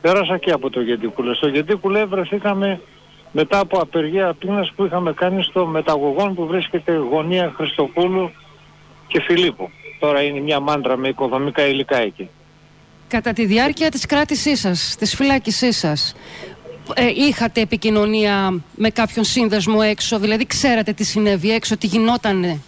[0.01, 1.35] Πέρασα και από το Γεντικούλε.
[1.35, 2.81] Στο Γεντικούλε βρεθήκαμε
[3.33, 8.31] μετά από απεργία πείνας που είχαμε κάνει στο μεταγωγόν που βρίσκεται γωνία Χριστοπούλου
[9.07, 9.71] και Φιλίππου.
[9.99, 12.29] Τώρα είναι μια μάντρα με οικοδομικά υλικά εκεί.
[13.09, 16.15] Κατά τη διάρκεια της κράτησής σας, της φυλάκησής σας,
[16.95, 22.61] ε, είχατε επικοινωνία με κάποιον σύνδεσμο έξω, δηλαδή ξέρατε τι συνέβη έξω, τι γινότανε;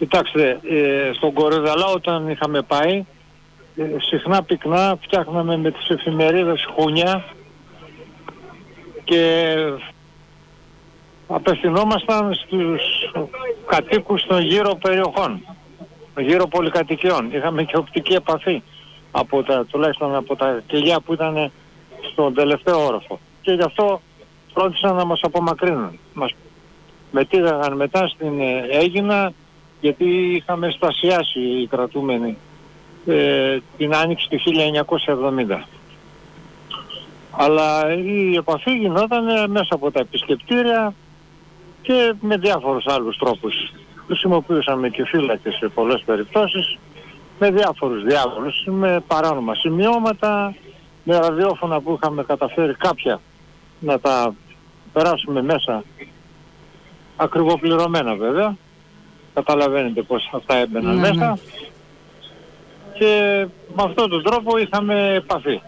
[0.00, 3.04] Κοιτάξτε, ε, στον Κορυδαλά όταν είχαμε πάει,
[3.76, 7.24] ε, συχνά πυκνά φτιάχναμε με τις εφημερίδες χούνια
[9.04, 9.54] και
[11.26, 12.82] απευθυνόμασταν στους
[13.66, 15.44] κατοίκους των γύρω περιοχών,
[16.18, 17.30] γύρω πολυκατοικιών.
[17.32, 18.62] Είχαμε και οπτική επαφή
[19.10, 21.50] από τα, τουλάχιστον από τα κελιά που ήταν
[22.12, 23.20] στον τελευταίο όροφο.
[23.42, 24.00] Και γι' αυτό
[24.54, 25.98] φρόντισαν να μας απομακρύνουν.
[26.14, 26.34] Μας
[27.10, 29.32] μετήγαγαν μετά στην ε, Έγινα
[29.80, 32.36] γιατί είχαμε στασιάσει οι κρατούμενοι
[33.06, 34.38] ε, την άνοιξη του
[35.50, 35.62] 1970.
[37.30, 40.94] Αλλά η επαφή γινόταν μέσα από τα επισκεπτήρια
[41.82, 43.54] και με διάφορους άλλους τρόπους.
[44.06, 46.78] Χρησιμοποιούσαμε και φύλακες σε πολλές περιπτώσεις
[47.38, 50.54] με διάφορους διάβολους, με παράνομα σημειώματα,
[51.10, 53.20] με ραδιόφωνα που είχαμε καταφέρει κάποια
[53.80, 54.34] να τα
[54.92, 55.84] περάσουμε μέσα
[57.16, 58.56] ακριβοπληρωμένα βέβαια.
[59.34, 61.14] Καταλαβαίνετε πως αυτά έμπαιναν Ναι, μέσα.
[61.14, 61.34] ναι.
[62.98, 63.46] Και
[63.76, 65.60] με αυτόν τον τρόπο είχαμε επαφή.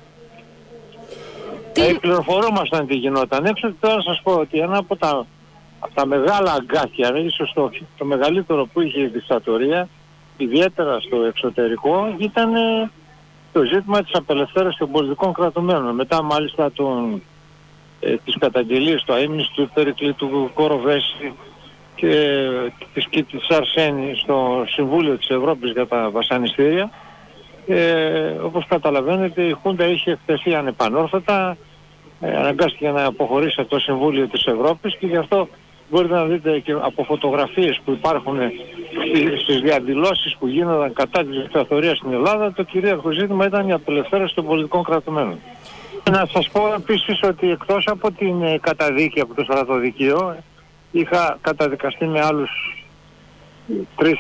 [1.72, 1.95] Τι...
[2.01, 5.26] πληροφορούμασταν τι γινόταν έξω και τώρα να σας πω ότι ένα από τα,
[5.80, 9.88] από τα μεγάλα αγκάθια, ίσως το, το μεγαλύτερο που είχε η δικτατορία,
[10.36, 12.90] ιδιαίτερα στο εξωτερικό, ήταν ε,
[13.53, 15.94] το ζήτημα της απελευθέρωσης των πολιτικών κρατουμένων.
[15.94, 17.22] Μετά μάλιστα τον,
[18.00, 21.32] ε, τις καταγγελίες του αείμνης του Περικλή του Κοροβέση
[21.94, 22.36] και
[22.94, 26.90] της Κίτης Αρσένη στο Συμβούλιο της Ευρώπης για τα βασανιστήρια.
[27.66, 31.57] Ε, όπως καταλαβαίνετε η Χούντα είχε εκτεθεί ανεπανόρθωτα,
[32.20, 35.48] ε, αναγκάστηκε να αποχωρήσει από το Συμβούλιο της Ευρώπης και γι' αυτό
[35.93, 38.38] μπορείτε να δείτε και από φωτογραφίες που υπάρχουν
[39.09, 43.72] στι- στις διαδηλώσεις που γίνονταν κατά της δικτατορίας στην Ελλάδα, το κυρίαρχο ζήτημα ήταν η
[43.72, 45.38] απελευθέρωση των πολιτικών κρατουμένων.
[46.11, 50.36] Να σας πω επίσης ότι εκτός από την ε, καταδίκη από το στρατοδικείο,
[50.90, 52.51] είχα καταδικαστεί με άλλους
[53.97, 54.18] τρεις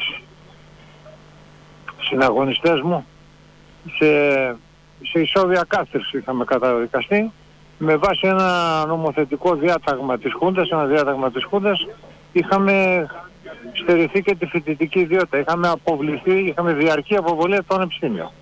[2.02, 3.06] συναγωνιστές μου
[3.98, 4.06] σε,
[5.02, 7.32] σε ισόβια κάθερση είχαμε καταδικαστεί
[7.84, 11.86] με βάση ένα νομοθετικό διάταγμα της Χούντας, ένα διάταγμα της Χούντας
[12.32, 13.06] είχαμε
[13.72, 15.38] στερηθεί και τη φοιτητική ιδιότητα.
[15.38, 18.32] Είχαμε αποβληθεί, είχαμε διαρκή αποβολή από το πανεπιστήμιο.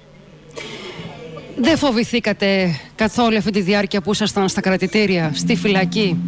[1.57, 6.19] Δεν φοβηθήκατε καθόλου αυτή τη διάρκεια που ήσασταν στα κρατητήρια, στη φυλακή;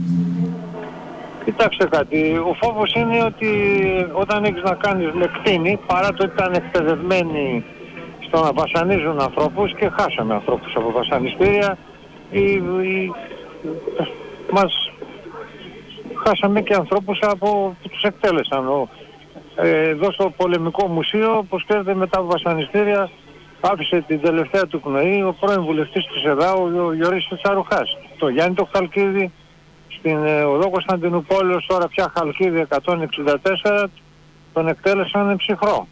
[1.45, 3.51] Κοιτάξτε κάτι, ο φόβος είναι ότι
[4.13, 7.65] όταν έχεις να κάνεις με κτίνη, παρά το ότι ήταν εκπαιδευμένοι
[8.27, 11.92] στο να βασανίζουν ανθρώπους και χάσαμε ανθρώπους από βασανιστήρια, ή, ή,
[14.53, 14.93] μας
[16.25, 18.69] χάσαμε και ανθρώπους από, που τους εκτέλεσαν.
[18.69, 18.89] Ο,
[19.57, 23.11] ε, εδώ στο Πολεμικό Μουσείο, όπως ξέρετε μετά από βασανιστήρια,
[23.61, 27.97] άφησε την τελευταία του πνοή ο πρώην βουλευτής της ΕΔΑ, ο Γιώργης Τσαρουχάς.
[28.19, 29.33] Το Γιάννη το Χαλκίδη,
[29.89, 33.85] στην ε, οδό Κωνσταντινούπολεως, τώρα πια Χαλκίδη 164,
[34.53, 35.87] τον εκτέλεσαν ψυχρό.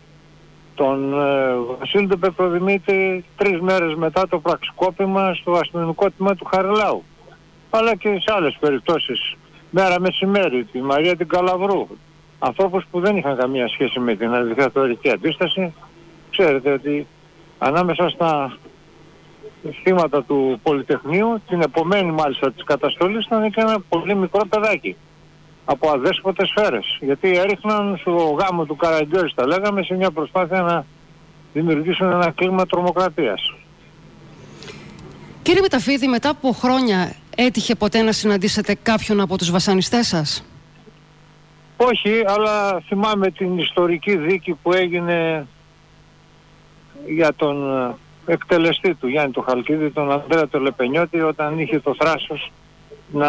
[0.80, 7.04] Τον ε, Βασίλη τον Πεπροδημήτη τρεις μέρες μετά το πραξικόπημα στο αστυνομικό τμήμα του Χαριλάου.
[7.70, 9.34] Αλλά και σε άλλες περιπτώσεις.
[9.70, 11.86] Μέρα μεσημέρι, τη Μαρία την Καλαβρού.
[12.38, 15.74] Ανθρώπους που δεν είχαν καμία σχέση με την αντιδικτατορική αντίσταση.
[16.30, 17.06] Ξέρετε ότι
[17.58, 18.58] ανάμεσα στα
[19.82, 24.96] θύματα του Πολυτεχνείου, την επομένη μάλιστα της καταστολής ήταν και ένα πολύ μικρό παιδάκι
[25.70, 26.98] από αδέσποτες σφαίρες.
[27.00, 30.84] Γιατί έριχναν στο γάμο του Καραγκιόζη, τα λέγαμε, σε μια προσπάθεια να
[31.52, 33.54] δημιουργήσουν ένα κλίμα τρομοκρατίας.
[35.42, 40.44] Κύριε Μεταφίδη, μετά από χρόνια έτυχε ποτέ να συναντήσετε κάποιον από τους βασανιστές σας;
[41.76, 45.46] Όχι, αλλά θυμάμαι την ιστορική δίκη που έγινε
[47.06, 47.86] για τον
[48.26, 52.52] ε, εκτελεστή του Γιάννη του Χαλκίδη, τον Ανδρέα του Λεπενιώτη, όταν είχε το θράσος
[53.12, 53.28] να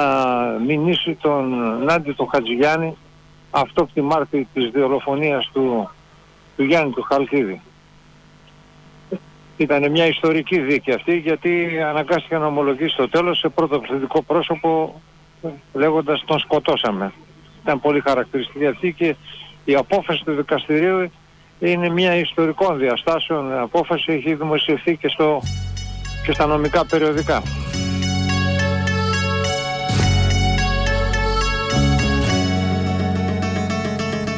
[0.67, 1.49] μηνύσει τον
[1.83, 2.97] Νάντι του Χατζηγιάννη
[3.51, 5.89] αυτόπτη μάρτη της διολοφονίας του,
[6.57, 7.61] του Γιάννη του Χαλκίδη.
[9.57, 15.01] Ήταν μια ιστορική δίκη αυτή γιατί αναγκάστηκε να ομολογήσει στο τέλος σε πρώτο πληθυντικό πρόσωπο
[15.73, 17.13] λέγοντας τον σκοτώσαμε.
[17.63, 19.15] Ήταν πολύ χαρακτηριστική αυτή και
[19.65, 21.11] η απόφαση του δικαστηρίου
[21.59, 25.41] είναι μια ιστορικών διαστάσεων απόφαση, έχει δημοσιευθεί και, στο,
[26.25, 27.41] και στα νομικά περιοδικά.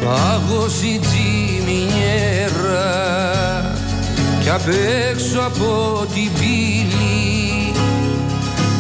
[0.04, 2.92] Πάγωσε η τζιμινιέρα
[4.42, 4.68] κι απ'
[5.10, 7.74] έξω από την πύλη.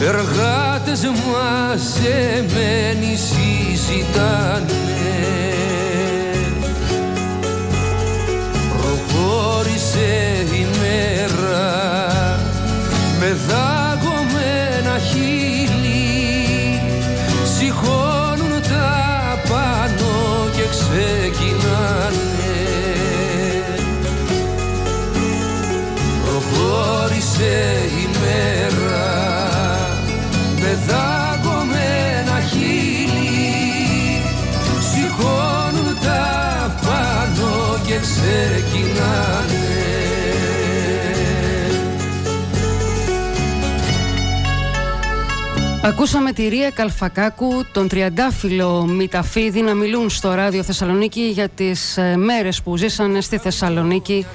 [0.02, 4.66] Εργάτες μαζεμένοι συζητάνε.
[8.78, 10.12] Προχώρησε
[10.54, 11.68] η μέρα
[13.20, 13.83] με δάγωμένα
[27.34, 29.08] Προχώρησε η μέρα
[30.60, 34.22] με δάγωμένα χείλη
[34.80, 39.62] σηκώνουν τα πάνω και ξεκινάνε.
[45.84, 52.18] Ακούσαμε τη Ρία Καλφακάκου, τον Τριαντάφυλλο Μηταφίδη να μιλούν στο ράδιο Θεσσαλονίκη για τις ε,
[52.18, 54.26] μέρες που ζήσανε στη Θεσσαλονίκη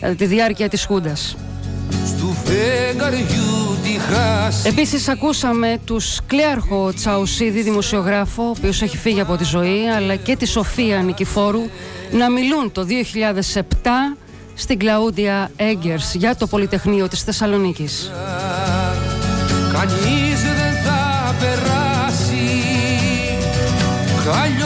[0.00, 1.36] ε, τη διάρκεια της Χούντας.
[2.50, 9.36] Του φεγγαριού τη χάση Επίσης ακούσαμε τους Κλέαρχο Τσαουσίδη, δημοσιογράφο, ο οποίος έχει φύγει από
[9.36, 11.62] τη ζωή, αλλά και τη Σοφία Νικηφόρου,
[12.10, 12.86] να μιλούν το
[13.54, 13.62] 2007
[14.54, 18.10] στην Κλαούντια Έγκερς για το Πολυτεχνείο της Θεσσαλονίκης.
[19.72, 22.62] Κανείς δεν θα περάσει
[24.24, 24.59] Χάλιο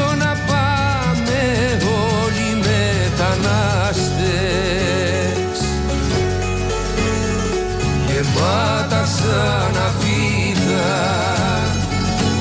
[8.88, 10.92] τα ξαναβίδα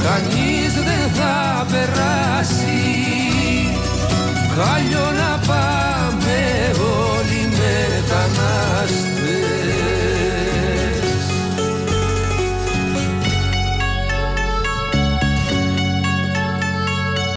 [0.04, 2.82] Κανείς δεν θα περάσει.
[4.56, 5.83] Χάλιο να πάει